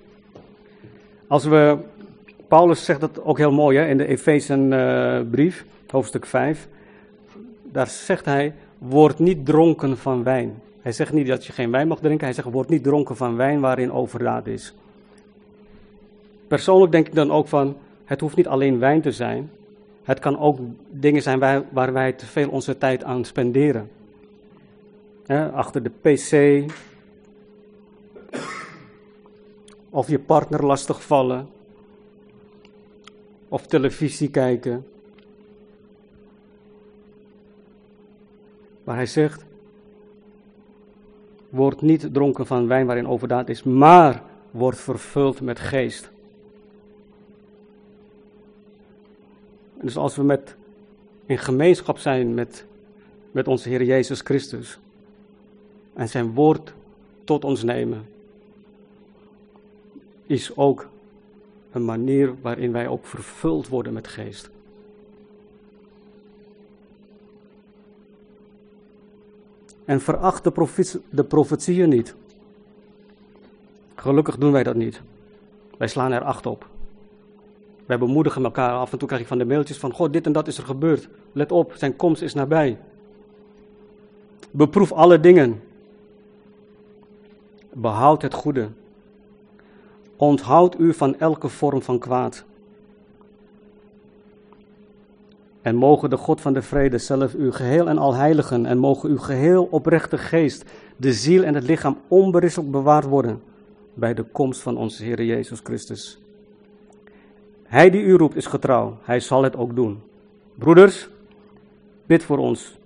Als 1.28 1.46
we, 1.46 1.78
Paulus 2.48 2.86
zegt 2.86 3.00
dat 3.00 3.24
ook 3.24 3.38
heel 3.38 3.52
mooi 3.52 3.78
hè, 3.78 3.88
in 3.88 3.98
de 3.98 4.08
Efezenbrief, 4.08 5.62
uh, 5.62 5.92
hoofdstuk 5.92 6.26
5. 6.26 6.68
Daar 7.64 7.88
zegt 7.88 8.26
hij, 8.26 8.54
word 8.78 9.20
niet 9.20 9.46
dronken 9.46 9.98
van 9.98 10.24
wijn. 10.24 10.62
Hij 10.82 10.92
zegt 10.92 11.14
niet 11.14 11.28
dat 11.28 11.46
je 11.46 11.54
geen 11.54 11.72
wijn 11.72 11.88
mag 11.88 12.00
drinken, 12.00 12.26
hij 12.26 12.36
zegt 12.36 12.52
word 12.52 12.70
niet 12.70 12.84
dronken 12.84 13.16
van 13.16 13.36
wijn 13.36 13.60
waarin 13.60 13.92
overdaad 13.92 14.48
is. 14.48 14.74
Persoonlijk 16.48 16.92
denk 16.92 17.08
ik 17.08 17.16
dan 17.16 17.32
ook 17.32 17.48
van, 17.48 17.76
het 18.12 18.20
hoeft 18.20 18.36
niet 18.36 18.48
alleen 18.48 18.80
wijn 18.80 19.02
te 19.02 19.12
zijn. 19.12 19.52
Het 20.04 20.20
kan 20.20 20.40
ook 20.40 20.60
dingen 20.90 21.22
zijn 21.22 21.40
waar, 21.40 21.64
waar 21.70 21.94
wij 21.94 22.14
te 22.14 22.26
veel 22.26 22.50
onze 22.50 22.78
tijd 22.78 23.04
aan 23.04 23.26
spenderen. 23.26 23.90
achter 25.54 25.84
de 25.84 25.90
pc. 25.90 26.72
Of 29.90 30.08
je 30.08 30.20
partner 30.20 30.66
lastig 30.66 31.04
vallen. 31.04 31.50
Of 33.48 33.68
televisie 33.68 34.30
kijken. 34.30 34.86
Maar 38.84 38.96
hij 38.96 39.06
zegt, 39.06 39.46
word 41.50 41.82
niet 41.82 42.14
dronken 42.14 42.46
van 42.48 42.68
wijn 42.68 42.86
waarin 42.86 43.08
overdaad 43.08 43.50
is, 43.50 43.64
maar 43.64 44.24
word 44.52 44.78
vervuld 44.80 45.42
met 45.42 45.60
geest. 45.60 46.12
Dus 49.82 49.98
als 49.98 50.16
we 50.16 50.24
met, 50.24 50.56
in 51.26 51.38
gemeenschap 51.38 51.98
zijn 51.98 52.34
met, 52.34 52.66
met 53.32 53.48
onze 53.48 53.70
Heer 53.70 53.84
Jezus 53.84 54.22
Christus 54.22 54.80
en 55.94 56.10
zijn 56.10 56.34
woord 56.34 56.74
tot 57.24 57.44
ons 57.44 57.64
nemen, 57.64 58.06
is 60.26 60.56
ook 60.56 60.90
een 61.72 61.86
manier 61.86 62.34
waarin 62.42 62.72
wij 62.72 62.88
ook 62.88 63.06
vervuld 63.06 63.68
worden 63.68 63.94
met 63.94 64.08
geest. 64.08 64.50
En 69.86 70.02
veracht 70.02 70.44
de, 70.44 71.00
de 71.10 71.24
profetieën 71.24 71.90
niet. 71.90 72.16
Gelukkig 73.96 74.38
doen 74.38 74.52
wij 74.52 74.64
dat 74.64 74.76
niet. 74.76 75.02
Wij 75.78 75.88
slaan 75.88 76.12
er 76.12 76.24
acht 76.24 76.46
op. 76.46 76.70
Wij 77.86 77.98
bemoedigen 77.98 78.44
elkaar. 78.44 78.72
Af 78.74 78.92
en 78.92 78.98
toe 78.98 79.08
krijg 79.08 79.22
ik 79.22 79.28
van 79.28 79.38
de 79.38 79.46
mailtjes 79.46 79.78
van, 79.78 79.94
God, 79.94 80.14
dit 80.14 80.26
en 80.26 80.32
dat 80.32 80.48
is 80.48 80.58
er 80.58 80.64
gebeurd. 80.64 81.10
Let 81.32 81.52
op, 81.52 81.74
zijn 81.76 81.96
komst 81.96 82.22
is 82.22 82.34
nabij. 82.34 82.78
Beproef 84.52 84.92
alle 84.92 85.20
dingen. 85.20 85.62
Behoud 87.74 88.22
het 88.22 88.34
goede. 88.34 88.70
Onthoud 90.16 90.80
u 90.80 90.94
van 90.94 91.20
elke 91.20 91.48
vorm 91.48 91.82
van 91.82 92.00
kwaad. 92.00 92.46
En 95.62 95.76
mogen 95.76 96.10
de 96.10 96.18
God 96.18 96.42
van 96.42 96.54
de 96.54 96.62
vrede 96.62 96.98
zelf 96.98 97.34
u 97.34 97.52
geheel 97.52 97.90
en 97.90 97.98
al 97.98 98.14
heiligen 98.16 98.66
en 98.66 98.78
mogen 98.78 99.10
uw 99.10 99.18
geheel 99.18 99.68
oprechte 99.72 100.18
geest, 100.18 100.66
de 100.98 101.14
ziel 101.14 101.44
en 101.44 101.56
het 101.56 101.64
lichaam 101.64 101.98
onberisselijk 102.08 102.72
bewaard 102.72 103.06
worden 103.06 103.42
bij 103.94 104.14
de 104.14 104.24
komst 104.24 104.62
van 104.62 104.78
onze 104.78 105.04
Heer 105.04 105.24
Jezus 105.24 105.60
Christus. 105.64 106.20
Hij 107.72 107.90
die 107.90 108.02
u 108.02 108.14
roept 108.14 108.36
is 108.36 108.46
getrouw, 108.46 108.98
hij 109.02 109.20
zal 109.20 109.44
het 109.44 109.56
ook 109.56 109.76
doen. 109.76 110.02
Broeders, 110.56 111.10
bid 112.06 112.24
voor 112.24 112.38
ons. 112.38 112.78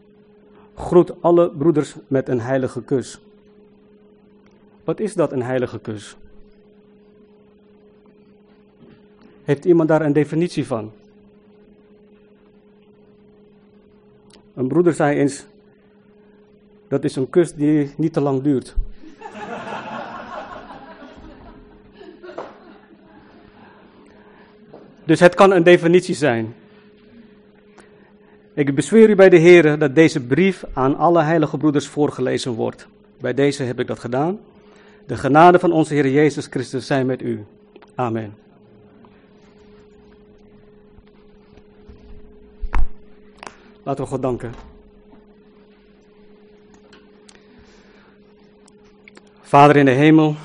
Groet 0.76 1.22
alle 1.22 1.52
broeders 1.52 1.96
met 2.08 2.30
een 2.30 2.40
heilige 2.40 2.84
kus. 2.84 3.20
Wat 4.84 5.00
is 5.00 5.14
dat, 5.14 5.32
een 5.32 5.42
heilige 5.42 5.80
kus? 5.80 6.18
Heeft 9.44 9.66
iemand 9.66 9.90
daar 9.90 10.02
een 10.02 10.14
definitie 10.14 10.68
van? 10.68 10.92
Een 14.54 14.68
broeder 14.68 14.94
zei 14.94 15.18
eens: 15.18 15.46
dat 16.88 17.04
is 17.04 17.16
een 17.16 17.30
kus 17.30 17.54
die 17.54 17.94
niet 17.98 18.14
te 18.14 18.22
lang 18.22 18.42
duurt. 18.42 18.76
Dus 25.06 25.20
het 25.20 25.36
kan 25.36 25.52
een 25.52 25.64
definitie 25.64 26.16
zijn. 26.16 26.56
Ik 28.54 28.76
bezweer 28.76 29.10
u 29.10 29.16
bij 29.16 29.30
de 29.30 29.38
Heer 29.38 29.80
dat 29.80 29.96
deze 29.96 30.26
brief 30.26 30.64
aan 30.74 30.98
alle 30.98 31.22
heilige 31.22 31.58
broeders 31.58 31.88
voorgelezen 31.88 32.52
wordt. 32.52 32.88
Bij 33.20 33.34
deze 33.34 33.64
heb 33.64 33.80
ik 33.80 33.88
dat 33.88 34.00
gedaan. 34.00 34.40
De 35.08 35.18
genade 35.18 35.60
van 35.60 35.72
onze 35.72 35.94
Heer 35.94 36.10
Jezus 36.10 36.46
Christus 36.46 36.86
zijn 36.86 37.06
met 37.06 37.22
u. 37.22 37.46
Amen. 37.96 38.38
Laten 43.84 44.04
we 44.04 44.10
God 44.10 44.22
danken. 44.22 44.54
Vader 49.42 49.76
in 49.76 49.86
de 49.86 49.92
hemel, 49.92 50.36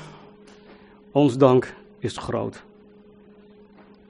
ons 1.11 1.37
dank 1.37 1.73
is 1.99 2.17
groot. 2.17 2.63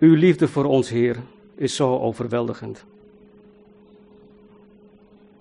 Uw 0.02 0.16
liefde 0.16 0.48
voor 0.48 0.66
ons, 0.66 0.90
Heer, 0.90 1.18
is 1.56 1.76
zo 1.76 1.98
overweldigend. 1.98 2.86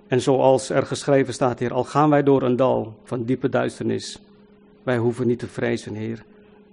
En 0.07 0.21
zoals 0.21 0.71
er 0.71 0.87
geschreven 0.87 1.35
staat, 1.35 1.59
Heer, 1.59 1.73
al 1.73 1.85
gaan 1.85 2.11
wij 2.11 2.23
door 2.23 2.43
een 2.43 2.57
dal 2.57 2.95
van 3.05 3.25
diepe 3.25 3.49
duisternis, 3.49 4.23
wij 4.83 4.99
hoeven 4.99 5.27
niet 5.27 5.39
te 5.39 5.47
vrezen, 5.47 5.95
Heer. 5.95 6.25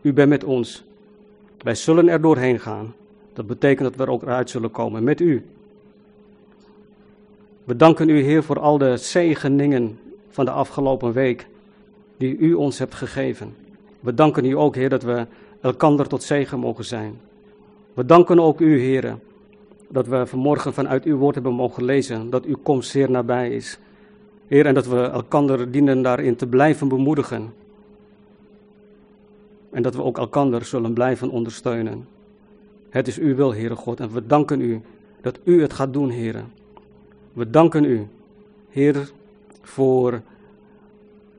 U 0.02 0.14
bent 0.14 0.30
met 0.30 0.44
ons. 0.44 0.84
Wij 1.58 1.76
zullen 1.76 2.08
er 2.08 2.22
doorheen 2.22 2.60
gaan. 2.60 2.94
Dat 3.34 3.48
betekent 3.48 3.90
dat 3.90 3.96
we 3.96 4.04
er 4.04 4.10
ook 4.10 4.22
eruit 4.22 4.50
zullen 4.50 4.72
komen 4.72 5.04
met 5.04 5.20
U. 5.20 5.46
We 7.64 7.76
danken 7.76 8.10
U, 8.10 8.22
Heer, 8.22 8.44
voor 8.44 8.60
al 8.60 8.78
de 8.78 8.98
zegeningen 8.98 10.00
van 10.30 10.46
de 10.46 10.52
afgelopen 10.52 11.14
week 11.14 11.48
die 12.18 12.38
U 12.38 12.54
ons 12.54 12.80
hebt 12.80 12.96
gegeven. 12.96 13.56
We 14.00 14.14
danken 14.14 14.46
U 14.46 14.52
ook, 14.52 14.76
Heer, 14.76 14.90
dat 14.90 15.04
we 15.04 15.26
elkander 15.62 16.08
tot 16.08 16.24
zegen 16.24 16.60
mogen 16.60 16.86
zijn. 16.86 17.27
We 17.98 18.06
danken 18.06 18.40
ook 18.40 18.60
U, 18.60 18.80
Heer, 18.80 19.18
dat 19.90 20.08
we 20.08 20.26
vanmorgen 20.26 20.74
vanuit 20.74 21.04
Uw 21.04 21.18
woord 21.18 21.36
hebben 21.36 21.54
mogen 21.54 21.84
lezen, 21.84 22.30
dat 22.30 22.46
Uw 22.46 22.58
komst 22.64 22.90
zeer 22.90 23.12
nabij 23.12 23.50
is. 23.50 23.80
Heer, 24.48 24.66
en 24.66 24.74
dat 24.74 24.88
we 24.88 25.02
elkander 25.02 25.72
dienen 25.72 26.02
daarin 26.02 26.36
te 26.36 26.48
blijven 26.48 26.88
bemoedigen. 26.88 27.54
En 29.70 29.82
dat 29.82 29.96
we 29.96 30.04
ook 30.04 30.18
elkander 30.18 30.66
zullen 30.66 30.94
blijven 30.94 31.30
ondersteunen. 31.30 32.08
Het 32.90 33.08
is 33.08 33.20
uw 33.20 33.36
wil, 33.36 33.54
Heere 33.54 33.76
God, 33.76 34.00
en 34.00 34.12
we 34.12 34.26
danken 34.26 34.62
u 34.62 34.82
dat 35.22 35.40
u 35.44 35.62
het 35.62 35.74
gaat 35.74 35.94
doen, 35.94 36.12
Heere. 36.12 36.44
We 37.34 37.50
danken 37.50 37.84
u, 37.84 38.08
Heer, 38.70 39.12
voor 39.62 40.22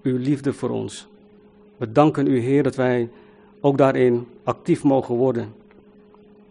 uw 0.02 0.16
liefde 0.16 0.52
voor 0.52 0.70
ons. 0.70 1.08
We 1.76 1.92
danken 1.92 2.26
u, 2.26 2.38
Heer, 2.38 2.62
dat 2.62 2.74
wij 2.74 3.08
ook 3.60 3.78
daarin 3.78 4.26
actief 4.44 4.84
mogen 4.84 5.14
worden. 5.14 5.57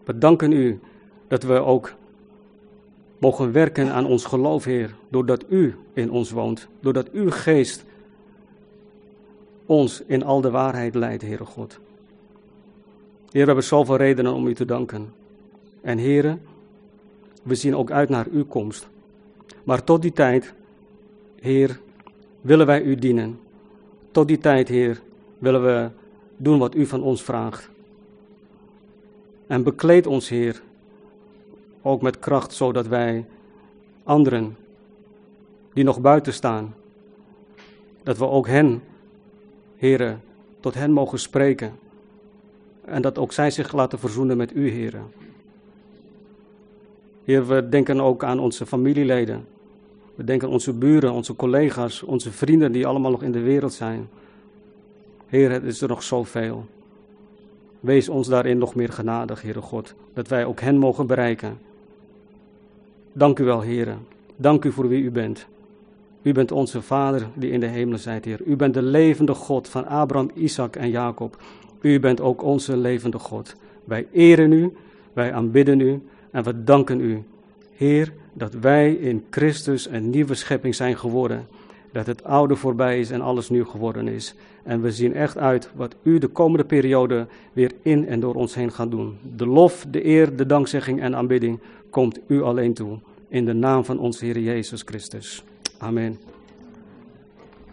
We 0.07 0.17
danken 0.17 0.51
u 0.51 0.79
dat 1.27 1.43
we 1.43 1.53
ook 1.59 1.93
mogen 3.17 3.51
werken 3.51 3.91
aan 3.91 4.05
ons 4.05 4.25
geloof, 4.25 4.63
Heer, 4.63 4.95
doordat 5.09 5.45
u 5.49 5.75
in 5.93 6.11
ons 6.11 6.31
woont, 6.31 6.67
doordat 6.79 7.11
uw 7.11 7.29
geest 7.29 7.85
ons 9.65 10.03
in 10.05 10.23
al 10.23 10.41
de 10.41 10.49
waarheid 10.49 10.95
leidt, 10.95 11.21
Heere 11.21 11.45
God. 11.45 11.79
Heer, 13.31 13.41
we 13.41 13.45
hebben 13.45 13.63
zoveel 13.63 13.95
redenen 13.95 14.33
om 14.33 14.47
u 14.47 14.53
te 14.53 14.65
danken. 14.65 15.13
En 15.81 15.97
Heere, 15.97 16.37
we 17.43 17.55
zien 17.55 17.75
ook 17.75 17.91
uit 17.91 18.09
naar 18.09 18.27
uw 18.31 18.45
komst. 18.45 18.87
Maar 19.63 19.83
tot 19.83 20.01
die 20.01 20.13
tijd, 20.13 20.53
Heer, 21.39 21.79
willen 22.41 22.65
wij 22.65 22.81
u 22.81 22.95
dienen. 22.95 23.39
Tot 24.11 24.27
die 24.27 24.37
tijd, 24.37 24.67
Heer, 24.67 25.01
willen 25.37 25.63
we 25.63 25.89
doen 26.37 26.59
wat 26.59 26.75
u 26.75 26.85
van 26.85 27.03
ons 27.03 27.23
vraagt. 27.23 27.69
En 29.47 29.63
bekleed 29.63 30.07
ons, 30.07 30.29
Heer, 30.29 30.61
ook 31.81 32.01
met 32.01 32.19
kracht, 32.19 32.53
zodat 32.53 32.87
wij 32.87 33.25
anderen 34.03 34.57
die 35.73 35.83
nog 35.83 36.01
buiten 36.01 36.33
staan, 36.33 36.75
dat 38.03 38.17
we 38.17 38.27
ook 38.27 38.47
hen, 38.47 38.81
Heere, 39.77 40.17
tot 40.59 40.73
hen 40.73 40.91
mogen 40.91 41.19
spreken. 41.19 41.79
En 42.85 43.01
dat 43.01 43.17
ook 43.17 43.33
zij 43.33 43.51
zich 43.51 43.73
laten 43.73 43.99
verzoenen 43.99 44.37
met 44.37 44.55
u, 44.55 44.69
Heer. 44.69 45.01
Heer, 47.23 47.47
we 47.47 47.69
denken 47.69 48.01
ook 48.01 48.23
aan 48.23 48.39
onze 48.39 48.65
familieleden. 48.65 49.47
We 50.15 50.23
denken 50.23 50.47
aan 50.47 50.53
onze 50.53 50.73
buren, 50.73 51.11
onze 51.11 51.35
collega's, 51.35 52.03
onze 52.03 52.31
vrienden 52.31 52.71
die 52.71 52.87
allemaal 52.87 53.11
nog 53.11 53.23
in 53.23 53.31
de 53.31 53.41
wereld 53.41 53.73
zijn. 53.73 54.09
Heer, 55.25 55.51
het 55.51 55.63
is 55.63 55.81
er 55.81 55.87
nog 55.87 56.03
zoveel. 56.03 56.65
Wees 57.79 58.09
ons 58.09 58.27
daarin 58.27 58.57
nog 58.57 58.75
meer 58.75 58.91
genadig, 58.91 59.41
Heere 59.41 59.61
God, 59.61 59.93
dat 60.13 60.27
wij 60.27 60.45
ook 60.45 60.59
hen 60.59 60.77
mogen 60.77 61.07
bereiken. 61.07 61.57
Dank 63.13 63.39
u 63.39 63.43
wel, 63.43 63.61
Heer. 63.61 63.97
Dank 64.35 64.65
u 64.65 64.71
voor 64.71 64.87
wie 64.87 65.03
u 65.03 65.11
bent. 65.11 65.45
U 66.21 66.31
bent 66.31 66.51
onze 66.51 66.81
Vader 66.81 67.27
die 67.33 67.51
in 67.51 67.59
de 67.59 67.65
hemelen 67.65 67.99
zijt, 67.99 68.25
Heer. 68.25 68.41
U 68.45 68.55
bent 68.55 68.73
de 68.73 68.81
levende 68.81 69.33
God 69.33 69.67
van 69.67 69.87
Abraham, 69.87 70.31
Isaac 70.33 70.75
en 70.75 70.89
Jacob. 70.89 71.37
U 71.81 71.99
bent 71.99 72.21
ook 72.21 72.43
onze 72.43 72.77
levende 72.77 73.19
God. 73.19 73.55
Wij 73.83 74.07
eren 74.11 74.51
u, 74.51 74.73
wij 75.13 75.33
aanbidden 75.33 75.79
u 75.79 76.01
en 76.31 76.43
we 76.43 76.63
danken 76.63 76.99
u, 76.99 77.23
Heer, 77.75 78.13
dat 78.33 78.53
wij 78.53 78.93
in 78.93 79.25
Christus 79.29 79.89
een 79.89 80.09
nieuwe 80.09 80.35
schepping 80.35 80.75
zijn 80.75 80.97
geworden. 80.97 81.47
Dat 81.97 82.05
het 82.05 82.23
oude 82.23 82.55
voorbij 82.55 82.99
is 82.99 83.11
en 83.11 83.21
alles 83.21 83.49
nieuw 83.49 83.65
geworden 83.65 84.07
is. 84.07 84.35
En 84.63 84.81
we 84.81 84.91
zien 84.91 85.13
echt 85.13 85.37
uit 85.37 85.69
wat 85.75 85.95
u 86.03 86.17
de 86.17 86.27
komende 86.27 86.65
periode 86.65 87.27
weer 87.53 87.71
in 87.81 88.07
en 88.07 88.19
door 88.19 88.35
ons 88.35 88.55
heen 88.55 88.71
gaat 88.71 88.91
doen. 88.91 89.17
De 89.35 89.45
lof, 89.45 89.85
de 89.89 90.05
eer, 90.05 90.35
de 90.35 90.45
dankzegging 90.45 91.01
en 91.01 91.15
aanbidding 91.15 91.59
komt 91.89 92.19
u 92.27 92.41
alleen 92.41 92.73
toe. 92.73 92.99
In 93.27 93.45
de 93.45 93.53
naam 93.53 93.85
van 93.85 93.99
onze 93.99 94.25
Heer 94.25 94.39
Jezus 94.39 94.81
Christus. 94.85 95.43
Amen. 95.77 96.19